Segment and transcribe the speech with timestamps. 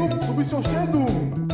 [0.00, 1.46] Jupp, du bist auf Sendung.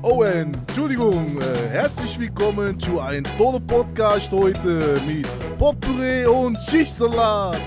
[0.00, 5.26] Oh, Entschuldigung, äh, herzlich willkommen zu einem tollen Podcast heute mit
[5.58, 7.58] Potpourri und Schichtsalat.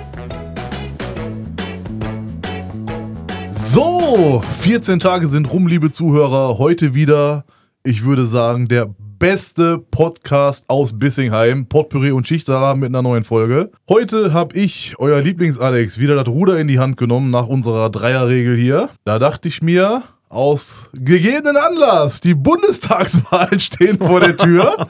[3.51, 6.57] So, 14 Tage sind rum, liebe Zuhörer.
[6.57, 7.43] Heute wieder,
[7.83, 11.65] ich würde sagen, der beste Podcast aus Bissingheim.
[11.65, 13.71] Potpourri und Schichtsalat mit einer neuen Folge.
[13.89, 18.55] Heute habe ich, euer Lieblings-Alex, wieder das Ruder in die Hand genommen nach unserer Dreierregel
[18.55, 18.89] hier.
[19.03, 24.87] Da dachte ich mir, aus gegebenen Anlass, die Bundestagswahlen stehen vor der Tür.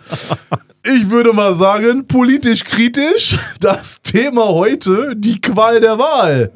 [0.86, 6.52] Ich würde mal sagen, politisch kritisch, das Thema heute, die Qual der Wahl.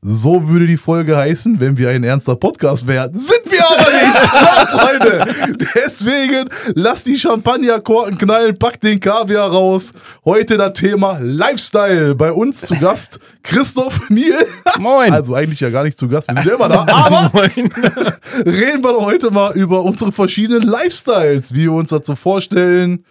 [0.00, 3.18] So würde die Folge heißen, wenn wir ein ernster Podcast wären.
[3.18, 5.66] Sind aber nicht, ja, Freunde.
[5.74, 9.92] Deswegen lasst die Champagnerkorken knallen, packt den Kaviar raus.
[10.24, 12.14] Heute das Thema Lifestyle.
[12.14, 14.34] Bei uns zu Gast Christoph Niel.
[14.78, 15.12] Moin.
[15.12, 16.86] Also eigentlich ja gar nicht zu Gast, wir sind ja immer da.
[16.88, 17.42] Aber
[18.46, 23.04] reden wir doch heute mal über unsere verschiedenen Lifestyles, wie wir uns das so vorstellen.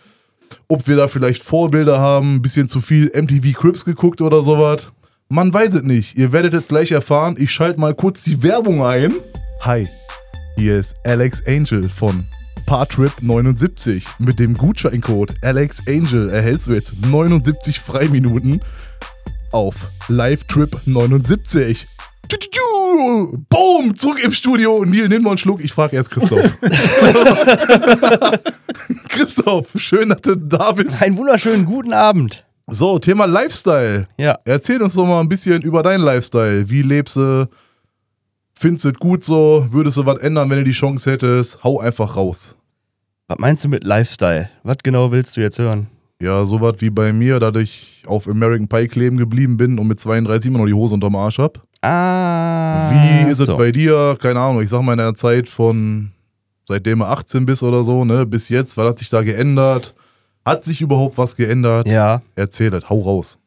[0.70, 4.90] Ob wir da vielleicht Vorbilder haben, ein bisschen zu viel MTV Crips geguckt oder sowas.
[5.30, 6.18] Man weiß es nicht.
[6.18, 7.36] Ihr werdet es gleich erfahren.
[7.38, 9.14] Ich schalte mal kurz die Werbung ein.
[9.62, 9.86] Hi,
[10.58, 12.26] hier ist Alex Angel von
[12.66, 14.06] Partrip79.
[14.18, 18.62] Mit dem Gutscheincode AlexAngel erhältst du jetzt 79 Freiminuten
[19.52, 19.76] auf
[20.10, 21.86] LiveTrip79.
[22.28, 23.38] Tschu-tschu-tschu.
[23.50, 23.96] Boom!
[23.96, 24.84] Zurück im Studio.
[24.84, 25.64] Neil, nimm mal einen Schluck.
[25.64, 26.52] Ich frage erst Christoph.
[29.10, 31.02] Christoph, schön, dass du da bist.
[31.04, 32.44] Einen wunderschönen guten Abend.
[32.66, 34.08] So, Thema Lifestyle.
[34.18, 34.40] Ja.
[34.44, 36.70] Erzähl uns doch mal ein bisschen über deinen Lifestyle.
[36.70, 37.48] Wie lebst du?
[38.60, 39.68] Findest du es gut so?
[39.70, 41.64] Würdest du was ändern, wenn du die Chance hättest?
[41.64, 42.56] Hau einfach raus.
[43.28, 44.50] Was meinst du mit Lifestyle?
[44.64, 45.86] Was genau willst du jetzt hören?
[46.20, 50.00] Ja, sowas wie bei mir, da ich auf American Pie kleben geblieben bin und mit
[50.00, 51.62] 32 immer noch die Hose unterm Arsch hab.
[51.84, 52.90] Ah.
[52.90, 53.58] Wie ist es so.
[53.58, 54.18] bei dir?
[54.20, 56.12] Keine Ahnung, ich sag mal in der Zeit von
[56.68, 59.94] seitdem du 18 bist oder so, ne, bis jetzt, was hat sich da geändert?
[60.44, 61.88] Hat sich überhaupt was geändert?
[61.88, 63.38] Ja, Erzähl das, hau raus.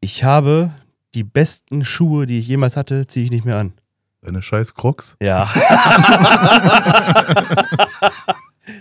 [0.00, 0.72] ich habe
[1.14, 3.74] die besten Schuhe, die ich jemals hatte, ziehe ich nicht mehr an.
[4.24, 5.16] Deine scheiß Crocs?
[5.20, 5.50] Ja.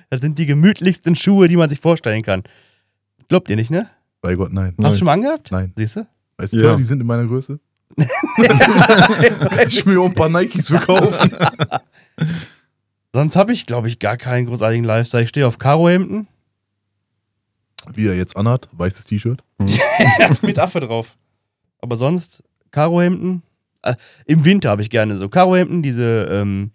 [0.09, 2.43] das sind die gemütlichsten Schuhe, die man sich vorstellen kann.
[3.27, 3.89] Glaubt ihr nicht, ne?
[4.21, 4.73] Bei Gott, nein.
[4.81, 5.51] Hast du schon mal angehabt?
[5.51, 5.73] Nein.
[5.75, 6.07] Siehst du?
[6.37, 6.75] Weißt du, Ja.
[6.77, 7.59] die sind in meiner Größe?
[9.67, 11.35] ich mir auch ein paar Nikes verkaufen.
[13.11, 15.23] Sonst habe ich, glaube ich, gar keinen großartigen Lifestyle.
[15.23, 16.27] Ich stehe auf Karohemden
[17.93, 19.43] Wie er jetzt anhat, weißes T-Shirt.
[20.41, 21.17] mit Affe drauf.
[21.79, 23.43] Aber sonst Karohemden.
[23.83, 23.95] Äh,
[24.25, 26.71] Im Winter habe ich gerne so Karohemden, diese ähm,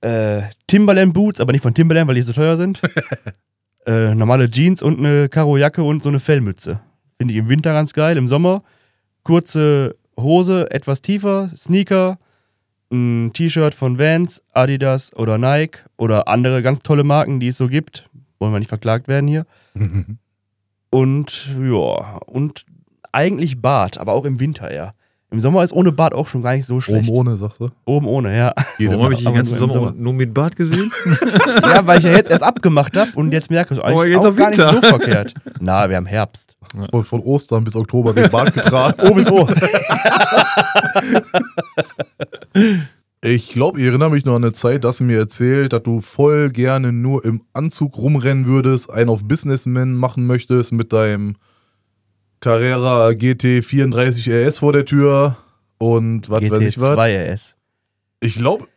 [0.00, 2.80] äh, Timberland Boots, aber nicht von Timberland, weil die so teuer sind.
[3.86, 6.80] äh, normale Jeans und eine Karojacke und so eine Fellmütze.
[7.18, 8.16] Finde ich im Winter ganz geil.
[8.16, 8.62] Im Sommer
[9.24, 12.18] kurze Hose, etwas tiefer, Sneaker,
[12.90, 17.68] ein T-Shirt von Vans, Adidas oder Nike oder andere ganz tolle Marken, die es so
[17.68, 18.08] gibt.
[18.38, 19.46] Wollen wir nicht verklagt werden hier.
[20.90, 22.64] Und ja, und
[23.12, 24.94] eigentlich Bart, aber auch im Winter eher.
[25.30, 27.10] Im Sommer ist ohne Bart auch schon gar nicht so schlecht.
[27.10, 27.68] Oben ohne, sagst du?
[27.84, 28.54] Oben ohne, ja.
[28.78, 29.92] Jede Warum habe ich den ganzen Sommer Sommer.
[29.94, 30.90] nur mit Bart gesehen?
[31.62, 34.34] ja, weil ich ja jetzt erst abgemacht habe und jetzt merke ich, eigentlich jetzt auch
[34.34, 34.80] gar nicht Winter.
[34.80, 35.34] so verkehrt.
[35.60, 36.56] Na, wir haben Herbst.
[36.90, 38.94] Von, von Ostern bis Oktober den Bart getragen.
[39.06, 39.46] O bis O.
[43.22, 46.00] Ich glaube, ich erinnere mich noch an eine Zeit, dass du mir erzählt, dass du
[46.00, 51.36] voll gerne nur im Anzug rumrennen würdest, einen auf Businessman machen möchtest mit deinem
[52.40, 55.36] Carrera GT 34 RS vor der Tür
[55.78, 56.90] und was weiß ich was.
[56.90, 57.56] GT2 RS.
[58.20, 58.68] Ich glaube,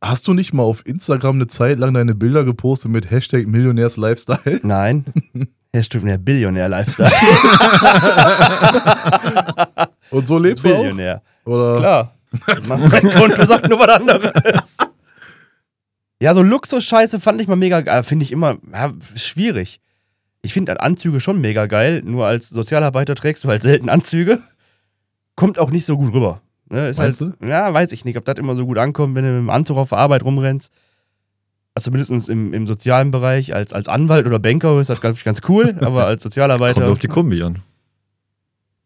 [0.00, 3.96] hast du nicht mal auf Instagram eine Zeit lang deine Bilder gepostet mit Hashtag Millionärs
[3.96, 4.38] Lifestyle?
[4.62, 5.04] Nein.
[5.72, 7.10] Herr Stüffner, Billionär-Lifestyle.
[10.10, 10.80] Und so lebst du auch?
[10.80, 11.22] Billionär.
[11.44, 11.78] Oder?
[11.78, 12.14] Klar.
[12.66, 14.32] mein Konto sagt nur was anderes.
[16.20, 18.02] Ja, so Luxus-Scheiße fand ich mal mega geil.
[18.02, 19.80] Finde ich immer ja, schwierig.
[20.42, 22.02] Ich finde Anzüge schon mega geil.
[22.04, 24.40] Nur als Sozialarbeiter trägst du halt selten Anzüge.
[25.36, 26.40] Kommt auch nicht so gut rüber.
[26.70, 29.24] Ne, ist Meinst halt, Ja, weiß ich nicht, ob das immer so gut ankommt, wenn
[29.24, 30.72] du mit dem Anzug auf der Arbeit rumrennst.
[31.74, 33.54] Also zumindest im, im sozialen Bereich.
[33.54, 35.76] Als, als Anwalt oder Banker ist das, glaube ich, ganz cool.
[35.80, 36.88] Aber als Kommt Sozialarbeiter.
[36.88, 37.62] auf die Kombi an.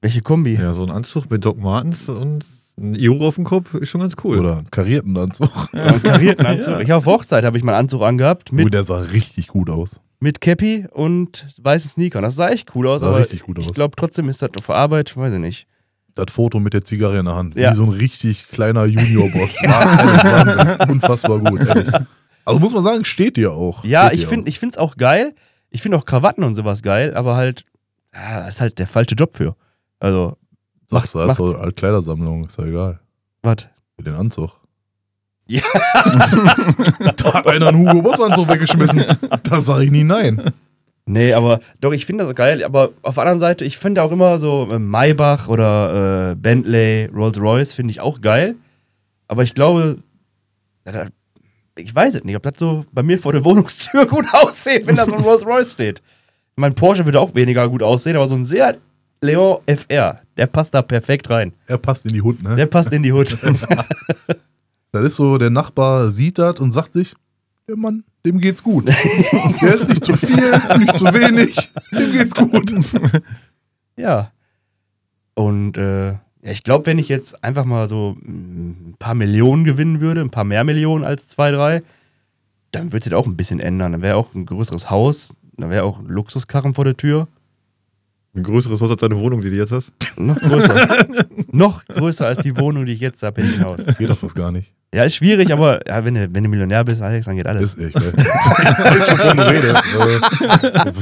[0.00, 0.54] welche Kombi?
[0.54, 2.44] Ja, so ein Anzug mit Doc Martens und
[2.78, 4.38] ein Iro auf dem Kopf ist schon ganz cool.
[4.38, 5.68] Oder einen karierten Anzug.
[5.74, 6.80] Einen karierten Anzug.
[6.80, 8.52] Ich auf Hochzeit habe ich mal einen Anzug angehabt.
[8.52, 10.00] Mit Oh, der sah richtig gut aus.
[10.22, 12.22] Mit Cappy und weißen Sneakern.
[12.22, 13.74] Das sah echt cool aus, Sah aber richtig gut ich aus.
[13.74, 15.66] glaube trotzdem ist das auf Arbeit, weiß ich nicht.
[16.14, 17.56] Das Foto mit der Zigarre in der Hand.
[17.56, 17.70] Ja.
[17.70, 19.56] Wie so ein richtig kleiner Junior-Boss.
[20.88, 21.92] Unfassbar gut, ehrlich.
[22.44, 23.84] Also muss man sagen, steht dir auch.
[23.84, 25.34] Ja, Steht ich finde ich es auch geil.
[25.70, 27.64] Ich finde auch Krawatten und sowas geil, aber halt,
[28.12, 29.56] das ist halt der falsche Job für.
[29.98, 30.36] Also.
[30.86, 33.00] Sagst du, das ist so eine Kleidersammlung, ist ja egal.
[33.42, 33.66] was?
[33.96, 34.60] Für den Anzug.
[37.16, 39.04] da hat einer einen Hugo Boss Anzug weggeschmissen.
[39.42, 40.52] Da sage ich nie nein.
[41.04, 42.62] Nee, aber doch, ich finde das geil.
[42.64, 47.06] Aber auf der anderen Seite, ich finde auch immer so äh, Maybach oder äh, Bentley,
[47.06, 48.54] Rolls-Royce finde ich auch geil.
[49.26, 49.98] Aber ich glaube,
[51.76, 54.96] ich weiß es nicht, ob das so bei mir vor der Wohnungstür gut aussieht, wenn
[54.96, 56.02] da so ein Rolls-Royce steht.
[56.54, 58.78] Mein Porsche würde auch weniger gut aussehen, aber so ein Seat
[59.22, 61.52] Leon FR, der passt da perfekt rein.
[61.66, 62.56] Er passt in die Hut, ne?
[62.56, 63.36] Der passt in die Hut.
[64.92, 67.14] Das ist so, der Nachbar sieht das und sagt sich,
[67.66, 68.86] der Mann, dem geht's gut.
[69.62, 72.72] der ist nicht zu viel, nicht zu wenig, dem geht's gut.
[73.94, 74.32] Ja.
[75.34, 80.00] Und äh, ich glaube, wenn ich jetzt einfach mal so mm, ein paar Millionen gewinnen
[80.00, 81.82] würde, ein paar mehr Millionen als zwei, drei,
[82.70, 83.92] dann würde sich das auch ein bisschen ändern.
[83.92, 87.28] Dann wäre auch ein größeres Haus, dann wäre auch ein Luxuskarren vor der Tür.
[88.34, 89.92] Ein größeres Haus als deine Wohnung, die du jetzt hast.
[90.16, 91.06] Noch größer.
[91.50, 93.84] Noch größer als die Wohnung, die ich jetzt habe in dem Haus.
[93.98, 94.72] Geht doch fast gar nicht.
[94.94, 97.74] Ja, ist schwierig, aber ja, wenn, du, wenn du Millionär bist, Alex, dann geht alles.
[97.74, 97.96] Ist echt?
[97.96, 99.84] Ich weiß, wovon du redest.
[100.64, 100.92] Äh,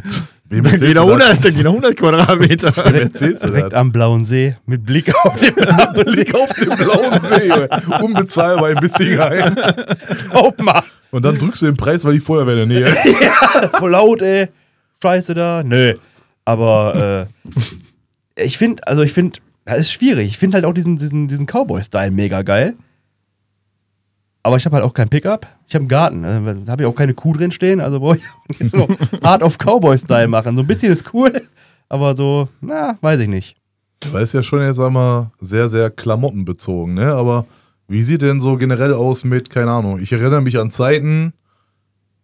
[0.48, 1.02] Wem Dann du das?
[1.04, 2.76] 100, dann gehen 100 Quadratmeter.
[2.84, 3.80] Wem erzählst du Direkt das?
[3.80, 6.04] am blauen See mit Blick auf den blauen See.
[6.04, 8.02] Blick auf den blauen See.
[8.04, 9.56] Unbezahlbar ein bisschen rein.
[10.32, 10.82] Guck mal.
[11.12, 13.16] Und dann drückst du den Preis, weil die Feuerwehr in der Nähe ist.
[13.78, 14.48] voll laut, ey.
[15.02, 15.62] Scheiße da.
[15.64, 15.94] Nö.
[16.44, 17.26] Aber
[18.36, 20.28] äh, ich finde, also ich finde, ja, ist schwierig.
[20.28, 22.74] Ich finde halt auch diesen, diesen, diesen Cowboy-Style mega geil.
[24.42, 25.46] Aber ich habe halt auch kein Pickup.
[25.68, 26.24] Ich habe einen Garten.
[26.24, 27.80] äh, Da habe ich auch keine Kuh drin stehen.
[27.80, 28.88] Also brauche ich auch nicht so
[29.22, 30.56] hart auf Cowboy-Style machen.
[30.56, 31.42] So ein bisschen ist cool.
[31.88, 33.56] Aber so, na, weiß ich nicht.
[34.10, 37.12] Weil es ja schon jetzt einmal sehr, sehr klamottenbezogen, ne?
[37.14, 37.44] Aber
[37.86, 41.34] wie sieht denn so generell aus mit, keine Ahnung, ich erinnere mich an Zeiten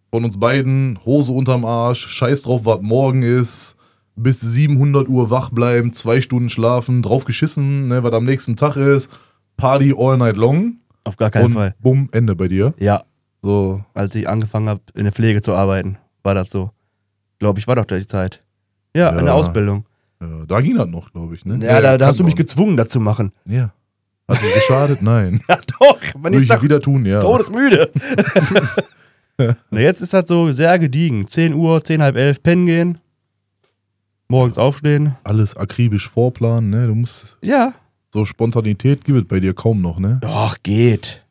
[0.09, 3.75] von uns beiden, Hose unterm Arsch, scheiß drauf, was morgen ist,
[4.17, 8.75] bis 700 Uhr wach bleiben, zwei Stunden schlafen, drauf geschissen, ne, was am nächsten Tag
[8.75, 9.09] ist,
[9.55, 11.75] Party all night long Auf gar keinen und Fall.
[11.79, 12.73] bumm, Ende bei dir.
[12.79, 13.03] Ja,
[13.41, 16.71] So, als ich angefangen habe, in der Pflege zu arbeiten, war das so.
[17.39, 18.43] Glaube ich, war doch die Zeit.
[18.95, 19.19] Ja, Ja.
[19.19, 19.85] in der Ausbildung.
[20.19, 21.59] ja, da ging das noch, glaube ich, ne?
[21.63, 23.31] Ja, da, da hast du mich gezwungen, das zu machen.
[23.47, 23.71] Ja.
[24.27, 25.01] Hat dir geschadet?
[25.01, 25.41] Nein.
[25.49, 25.99] Ja, doch.
[26.15, 27.19] Man Würde ist ich wieder tun, ja.
[27.19, 27.91] todesmüde.
[29.69, 31.27] Na, jetzt ist das so sehr gediegen.
[31.27, 32.97] 10 Uhr, 10, halb 11, pennen gehen.
[34.29, 35.15] Morgens aufstehen.
[35.23, 36.87] Alles akribisch vorplanen, ne?
[36.87, 37.73] Du musst Ja.
[38.13, 40.19] So Spontanität gibt es bei dir kaum noch, ne?
[40.21, 41.23] Doch, geht.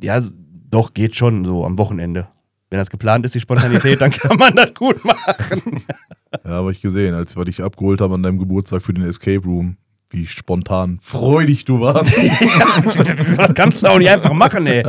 [0.00, 0.20] Ja,
[0.70, 2.28] doch, geht schon so am Wochenende.
[2.70, 5.82] Wenn das geplant ist, die Spontanität, dann kann man das gut machen.
[6.44, 9.42] Ja, habe ich gesehen, als wir dich abgeholt haben an deinem Geburtstag für den Escape
[9.46, 9.78] Room.
[10.10, 12.14] Wie spontan freudig du warst.
[13.38, 14.86] das kannst du auch nicht einfach machen, ey.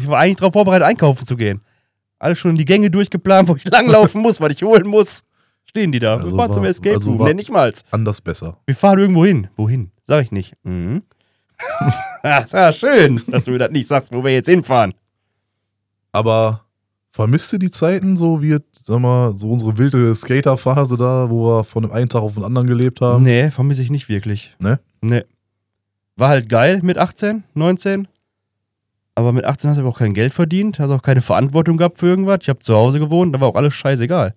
[0.00, 1.60] Ich war eigentlich darauf vorbereitet, einkaufen zu gehen.
[2.18, 5.22] Alles schon die Gänge durchgeplant, wo ich langlaufen muss, was ich holen muss.
[5.68, 6.16] Stehen die da.
[6.16, 7.24] Also wir fahren war- zum Escape also Room.
[7.26, 7.72] Nee, nicht mal.
[7.90, 8.56] Anders besser.
[8.66, 9.48] Wir fahren irgendwo hin.
[9.56, 9.90] Wohin?
[10.06, 10.54] Sag ich nicht.
[10.64, 11.02] Mhm.
[12.24, 14.94] ja, ist ja schön, dass du mir das nicht sagst, wo wir jetzt hinfahren.
[16.12, 16.64] Aber
[17.12, 21.64] vermisst du die Zeiten so wie, sag mal, so unsere wilde Skaterphase da, wo wir
[21.64, 23.24] von dem einen Tag auf den anderen gelebt haben?
[23.24, 24.54] Nee, vermisse ich nicht wirklich.
[24.60, 24.80] Ne?
[25.00, 25.24] Nee.
[26.16, 28.08] War halt geil mit 18, 19.
[29.14, 31.98] Aber mit 18 hast du aber auch kein Geld verdient, hast auch keine Verantwortung gehabt
[31.98, 32.38] für irgendwas.
[32.42, 34.34] Ich habe zu Hause gewohnt, da war auch alles scheißegal.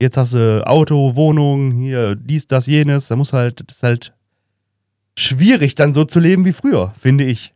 [0.00, 3.08] Jetzt hast du Auto, Wohnung, hier, dies, das, jenes.
[3.08, 4.14] Da muss halt, das ist halt
[5.16, 7.54] schwierig, dann so zu leben wie früher, finde ich.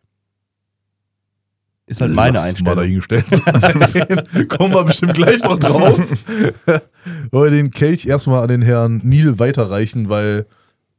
[1.86, 2.76] Ist halt meine Lass Mal Einstellung.
[2.76, 4.48] dahingestellt sein.
[4.48, 5.98] Kommen wir bestimmt gleich noch drauf.
[7.30, 10.46] Wollen wir den Kelch erstmal an den Herrn Neil weiterreichen, weil,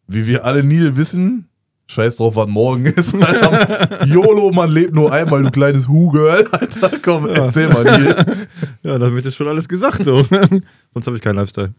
[0.08, 1.48] wie wir alle Neil wissen,
[1.88, 3.14] scheiß drauf, was morgen ist.
[3.16, 4.06] Alter.
[4.06, 6.46] YOLO, man lebt nur einmal, du kleines Hu-Girl.
[6.52, 8.48] Alter, komm, erzähl mal, Neil.
[8.84, 10.04] Ja, damit ist schon alles gesagt.
[10.04, 10.24] So.
[10.94, 11.74] Sonst habe ich keinen Lifestyle.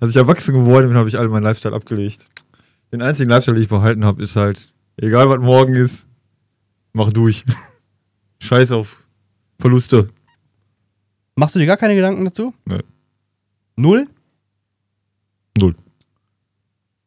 [0.00, 2.28] Als ich erwachsen geworden bin, habe ich all meinen Lifestyle abgelegt.
[2.92, 6.06] Den einzigen Lifestyle, den ich behalten habe, ist halt, egal was morgen ist,
[6.92, 7.44] mach durch.
[8.40, 9.04] Scheiß auf
[9.58, 10.10] Verluste.
[11.36, 12.54] Machst du dir gar keine Gedanken dazu?
[12.64, 12.80] Nee.
[13.76, 14.06] Null?
[15.58, 15.74] Null.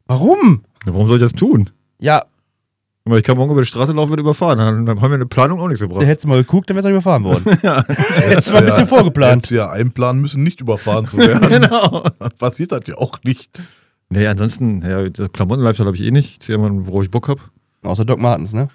[0.05, 0.63] Warum?
[0.87, 1.69] Ja, warum soll ich das tun?
[1.99, 2.23] Ja,
[3.05, 4.57] Aber ich kann morgen über die Straße laufen und überfahren.
[4.57, 6.03] Dann, dann haben wir eine Planung auch nichts gebracht.
[6.05, 7.57] hättest du mal geguckt, dann wärst du überfahren worden.
[7.63, 9.35] ja, Hättest du mal ein bisschen vorgeplant.
[9.43, 11.47] Hättest ja einplanen müssen, nicht überfahren zu werden.
[11.47, 12.07] genau.
[12.19, 13.61] Dann passiert das ja auch nicht.
[14.09, 16.31] Nee, ansonsten, ja, das Klamotten-Lifestyle habe ich eh nicht.
[16.31, 17.41] Ich ziehe immer, worauf ich Bock habe.
[17.83, 18.69] Außer Doc Martens, ne?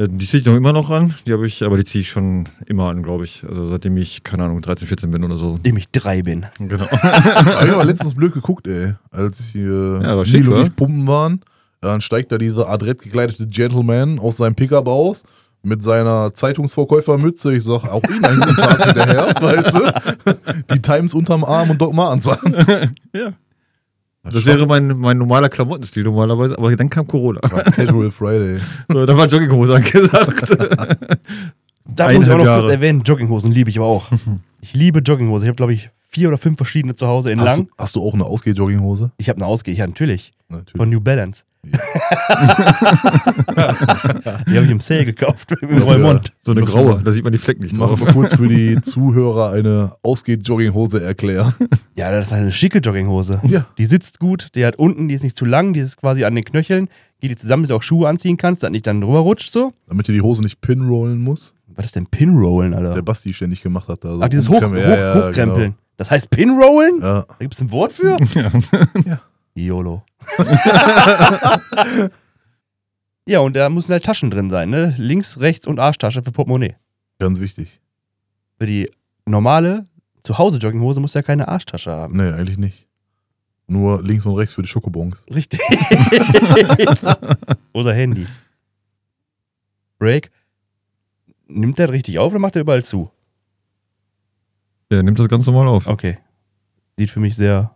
[0.00, 1.14] Ja, Die ziehe ich noch immer noch an.
[1.26, 3.44] Die habe ich, aber die ziehe ich schon immer an, glaube ich.
[3.48, 5.58] Also seitdem ich, keine Ahnung, 13, 14 bin oder so.
[5.58, 6.46] Dem ich drei bin.
[6.58, 6.86] Genau.
[6.90, 8.94] Hab ich aber letztens blöd geguckt, ey.
[9.10, 11.40] Als hier Ja, schick, Neil und ich pumpen waren,
[11.80, 15.24] dann steigt da dieser adrett gekleidete Gentleman aus seinem Pickup aus
[15.64, 17.54] mit seiner Zeitungsverkäufermütze.
[17.54, 20.74] Ich sag, auch Ihnen einen guten Tag hinterher, weißt du?
[20.74, 22.94] Die Times unterm Arm und Doc Martens an.
[23.12, 23.32] ja.
[24.32, 27.40] Das wäre mein, mein normaler Klamottenstil normalerweise, aber dann kam Corona.
[27.40, 28.58] Casual Friday.
[28.92, 30.54] So, da war Jogginghose angesagt.
[31.86, 32.60] Da muss ich auch noch Jahre.
[32.62, 34.06] kurz erwähnen, Jogginghosen liebe ich aber auch.
[34.60, 35.44] ich liebe Jogginghosen.
[35.46, 37.66] Ich habe, glaube ich, vier oder fünf verschiedene zu Hause in Hast, lang.
[37.66, 39.10] du- hast du auch eine Ausgeh-Jogginghose?
[39.16, 40.32] Ich habe eine Ausgeh, ja, natürlich.
[40.48, 40.76] Natürlich.
[40.76, 41.44] Von New Balance.
[41.64, 41.78] Ja.
[44.46, 46.32] Die habe ich im Sale gekauft, im Roymont.
[46.40, 48.00] So eine graue, da sieht man die Flecken nicht drauf.
[48.02, 51.52] mal kurz für die Zuhörer eine Ausgeh-Jogginghose erklären.
[51.96, 53.40] Ja, das ist eine schicke Jogginghose.
[53.44, 53.66] Ja.
[53.76, 56.34] Die sitzt gut, die hat unten, die ist nicht zu lang, die ist quasi an
[56.34, 56.88] den Knöcheln,
[57.20, 59.72] geht die zusammen, dass du auch Schuhe anziehen kannst, dass nicht dann drüber rutscht so.
[59.86, 61.54] Damit dir die Hose nicht pinrollen muss.
[61.74, 62.94] Was ist denn Pinrollen, Alter?
[62.94, 64.02] Der Basti ständig gemacht hat.
[64.02, 64.74] Da so Ach, dieses Hoch, Hoch.
[64.74, 65.74] Ja, ja, Hochkrempeln.
[65.96, 66.96] Das heißt Pinrollen?
[66.96, 67.06] Genau.
[67.06, 67.26] Ja.
[67.28, 68.16] Da gibt es ein Wort für?
[69.06, 69.20] Ja.
[69.54, 70.02] YOLO.
[73.26, 74.94] Ja, und da müssen halt Taschen drin sein, ne?
[74.98, 76.76] Links, rechts und Arschtasche für Portemonnaie.
[77.18, 77.80] Ganz wichtig.
[78.58, 78.90] Für die
[79.26, 79.84] normale
[80.22, 82.16] Zuhause-Jogginghose muss ja keine Arschtasche haben.
[82.16, 82.86] Nee, eigentlich nicht.
[83.66, 85.26] Nur links und rechts für die Schokobons.
[85.30, 85.60] Richtig.
[87.72, 88.26] oder Handy.
[89.98, 90.30] Break.
[91.48, 93.10] Nimmt der richtig auf oder macht er überall zu?
[94.90, 95.86] Der nimmt das ganz normal auf.
[95.86, 96.18] Okay.
[96.98, 97.74] Sieht für mich sehr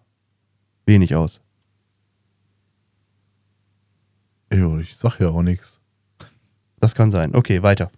[0.86, 1.42] wenig aus.
[4.52, 5.80] Ja, ich sag ja auch nichts.
[6.80, 7.34] Das kann sein.
[7.34, 7.90] Okay, weiter.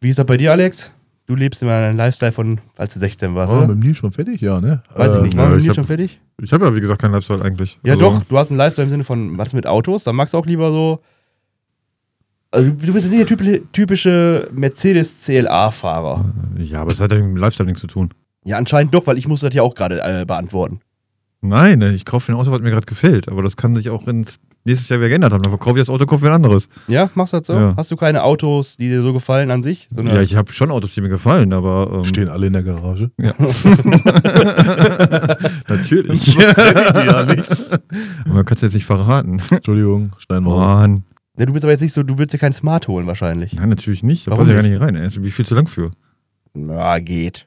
[0.00, 0.90] Wie ist das bei dir, Alex?
[1.26, 3.68] Du lebst immer einen Lifestyle von, als du 16 warst, War oder?
[3.68, 4.40] mit dem Nil schon fertig?
[4.40, 4.82] Ja, ne?
[4.94, 5.34] Weiß ich nicht.
[5.34, 6.20] ja, Waren wir ich hier hab- schon fertig?
[6.42, 7.78] Ich habe ja, wie gesagt, keinen Lifestyle eigentlich.
[7.84, 8.24] Ja, Also, doch.
[8.24, 10.04] Du hast einen Lifestyle im Sinne von was mit Autos.
[10.04, 11.00] Dann magst du auch lieber so.
[12.50, 16.32] Also, du bist jetzt nicht der typi- typische Mercedes CLA-Fahrer.
[16.58, 18.12] Ja, aber es hat ja mit dem Lifestyle nichts zu tun.
[18.44, 20.80] Ja, anscheinend doch, weil ich muss das ja auch gerade äh, beantworten.
[21.40, 23.28] Nein, ich kaufe ein Auto, was mir gerade gefällt.
[23.28, 25.42] Aber das kann sich auch ins nächstes Jahr wieder geändert haben.
[25.42, 26.68] Dann verkaufe ich das Auto, kaufe mir ein anderes.
[26.88, 27.54] Ja, machst du das so?
[27.54, 27.74] Ja.
[27.76, 29.88] Hast du keine Autos, die dir so gefallen an sich?
[29.94, 31.90] Sondern Ja, ich habe schon Autos, die mir gefallen, aber.
[31.92, 33.10] Ähm, Stehen alle in der Garage.
[35.68, 36.34] Natürlich.
[36.36, 37.50] Das erzähl ich dir ja nicht.
[38.24, 39.40] Aber man kann es jetzt nicht verraten.
[39.50, 40.66] Entschuldigung, schneiden wir raus.
[40.74, 41.04] Mann.
[41.38, 43.54] Ja, du bist aber jetzt nicht so, du willst dir kein Smart holen wahrscheinlich.
[43.54, 44.26] Nein, natürlich nicht.
[44.26, 44.94] Da Warum passt ja gar nicht rein.
[44.96, 45.06] ey.
[45.06, 45.90] Ist wie viel zu lang für.
[46.54, 47.46] Ja, geht.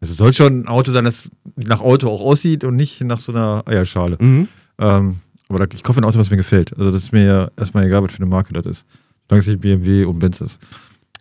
[0.00, 3.32] Es soll schon ein Auto sein, das nach Auto auch aussieht und nicht nach so
[3.32, 4.16] einer Eierschale.
[4.18, 4.48] Mhm.
[4.80, 5.16] Ähm,
[5.50, 6.72] aber da, ich kaufe ein Auto, was mir gefällt.
[6.78, 8.86] Also das ist mir ja erstmal egal, was für eine Marke das ist.
[9.28, 10.58] Solange es nicht BMW und Benz ist.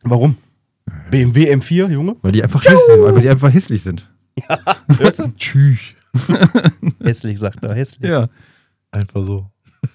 [0.04, 0.38] Warum?
[1.12, 2.16] BMW M4, Junge?
[2.22, 3.04] Weil die einfach hässlich sind.
[3.16, 4.10] Weil die einfach hässlich sind.
[4.98, 5.32] Hörst du?
[5.36, 5.80] Tschüss.
[7.04, 8.10] hässlich, sagt er, hässlich.
[8.10, 8.30] Ja.
[8.92, 9.48] Einfach so.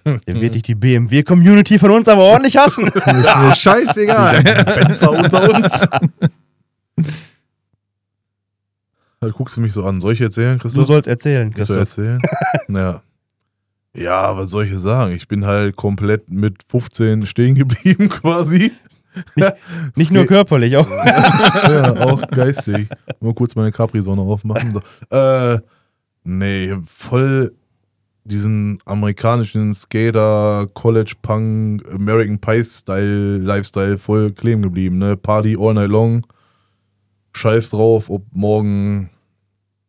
[0.04, 2.86] Der wird dich die BMW-Community von uns aber ordentlich hassen.
[2.88, 4.42] Ist mir scheißegal.
[4.42, 5.88] Benzer unter uns.
[9.20, 10.00] Dann guckst du mich so an.
[10.00, 10.86] Soll ich erzählen, Du Christoph?
[10.86, 11.98] sollst erzählen, Willst du Christoph.
[12.04, 12.20] erzählen?
[12.68, 13.02] ja.
[13.96, 15.12] Ja, was soll ich sagen?
[15.12, 18.72] Ich bin halt komplett mit 15 stehen geblieben quasi.
[19.94, 20.90] Nicht nur körperlich, auch.
[20.90, 22.88] ja, auch geistig.
[23.20, 24.72] Mal kurz meine Capri-Sonne aufmachen.
[24.72, 25.16] So.
[25.16, 25.60] Äh,
[26.24, 27.54] nee, voll
[28.24, 34.98] diesen amerikanischen Skater, College Punk, American Pie Style, Lifestyle voll kleben geblieben.
[34.98, 35.16] Ne?
[35.16, 36.26] Party all night long.
[37.32, 39.10] Scheiß drauf, ob morgen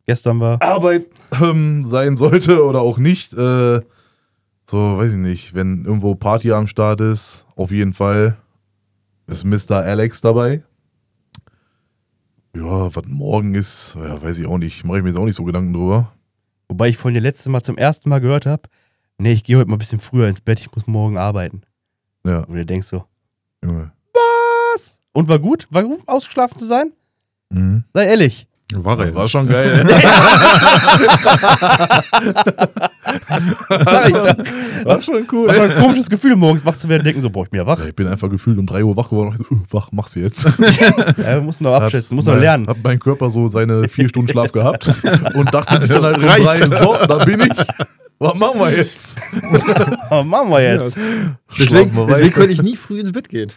[0.05, 0.61] Gestern war.
[0.61, 1.07] Arbeit
[1.41, 3.33] ähm, sein sollte oder auch nicht.
[3.33, 3.81] Äh,
[4.69, 8.37] so, weiß ich nicht, wenn irgendwo Party am Start ist, auf jeden Fall
[9.27, 9.77] ist Mr.
[9.77, 10.63] Alex dabei.
[12.55, 14.85] Ja, was morgen ist, ja, weiß ich auch nicht.
[14.85, 16.11] Mache ich mir jetzt auch nicht so Gedanken drüber.
[16.69, 18.63] Wobei ich vorhin das letzte Mal zum ersten Mal gehört habe,
[19.17, 21.61] nee, ich gehe heute mal ein bisschen früher ins Bett, ich muss morgen arbeiten.
[22.25, 23.03] Ja, Und du denkst so,
[23.63, 23.91] Junge.
[24.73, 24.97] was?
[25.11, 25.67] Und war gut?
[25.69, 26.91] War gut, ausgeschlafen zu sein?
[27.49, 27.83] Mhm.
[27.93, 28.47] Sei ehrlich.
[28.73, 29.13] War er.
[29.13, 29.85] War schon geil.
[34.83, 35.47] War schon cool.
[35.47, 37.67] War ein komisches Gefühl, morgens wach zu werden und denken so, boah, ich bin ja
[37.67, 37.85] wach.
[37.85, 40.45] Ich bin einfach gefühlt um 3 Uhr wach geworden und so, uh, wach, mach's jetzt.
[41.17, 42.67] Ja, wir mussten noch abschätzen, muss noch lernen.
[42.67, 44.91] Hat mein Körper so seine vier Stunden Schlaf gehabt
[45.35, 46.71] und dachte sich dann halt um Reicht.
[46.71, 47.57] drei, so, da bin ich.
[48.17, 49.17] Was machen wir jetzt?
[50.09, 50.95] Aber machen wir jetzt.
[50.95, 52.29] Deswegen, Schlafen wir deswegen weiter.
[52.31, 53.51] könnte ich nie früh ins Bett gehen.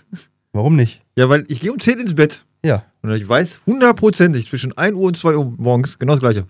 [0.52, 1.00] Warum nicht?
[1.16, 2.44] Ja, weil ich gehe um 10 ins Bett.
[2.64, 2.82] Ja.
[3.08, 6.44] Und ich weiß hundertprozentig zwischen 1 Uhr und 2 Uhr morgens genau das gleiche.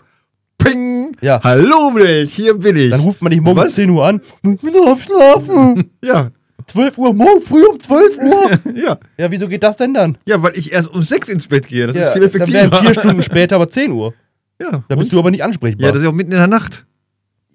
[0.58, 1.16] Ping!
[1.20, 1.40] Ja.
[1.44, 2.90] Hallo Welt, hier bin ich.
[2.90, 3.74] Dann ruft man dich morgens um Was?
[3.76, 4.20] 10 Uhr an.
[4.42, 5.90] Ich will noch schlafen.
[6.04, 6.30] ja,
[6.66, 8.50] 12 Uhr, morgen früh um 12 Uhr.
[8.74, 8.98] ja.
[9.16, 10.18] Ja, wieso geht das denn dann?
[10.26, 11.86] Ja, weil ich erst um 6 ins Bett gehe.
[11.86, 12.58] Das ja, ist viel dann effektiver.
[12.72, 14.14] wären vier Stunden später aber 10 Uhr.
[14.60, 15.86] Ja, Da bist du aber nicht ansprechbar.
[15.86, 16.86] ja, das ist ja auch mitten in der Nacht.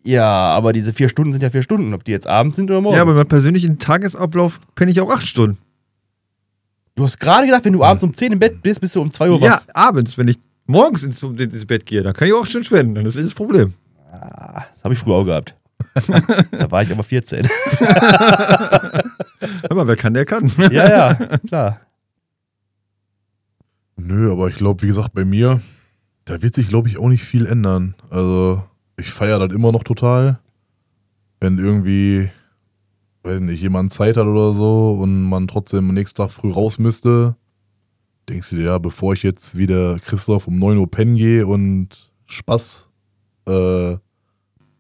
[0.06, 2.80] Ja, aber diese vier Stunden sind ja vier Stunden, ob die jetzt abends sind oder
[2.80, 2.96] morgens.
[2.96, 5.58] Ja, aber beim persönlichen Tagesablauf penne ich auch 8 Stunden.
[6.96, 9.12] Du hast gerade gesagt, wenn du abends um 10 im Bett bist, bist du um
[9.12, 9.62] 2 Uhr Ja, wach.
[9.74, 13.04] abends, wenn ich morgens ins, ins Bett gehe, dann kann ich auch 8 Stunden spenden.
[13.04, 13.74] Das ist das Problem.
[14.12, 15.56] Ah, das habe ich früher auch gehabt.
[16.52, 17.46] da war ich aber 14.
[17.80, 19.04] Hör
[19.76, 20.52] mal, wer kann, der kann.
[20.72, 21.14] ja, ja,
[21.48, 21.82] klar.
[23.96, 25.62] Nö, aber ich glaube, wie gesagt, bei mir,
[26.26, 27.96] da wird sich, glaube ich, auch nicht viel ändern.
[28.10, 28.64] Also,
[28.98, 30.40] ich feiere das immer noch total.
[31.40, 32.32] Wenn irgendwie,
[33.24, 36.78] weiß nicht, jemand Zeit hat oder so und man trotzdem am nächsten Tag früh raus
[36.78, 37.36] müsste,
[38.30, 41.90] denkst du dir, ja, bevor ich jetzt wieder Christoph um 9 Uhr pennen gehe und
[42.26, 42.90] Spaß
[43.48, 43.96] äh,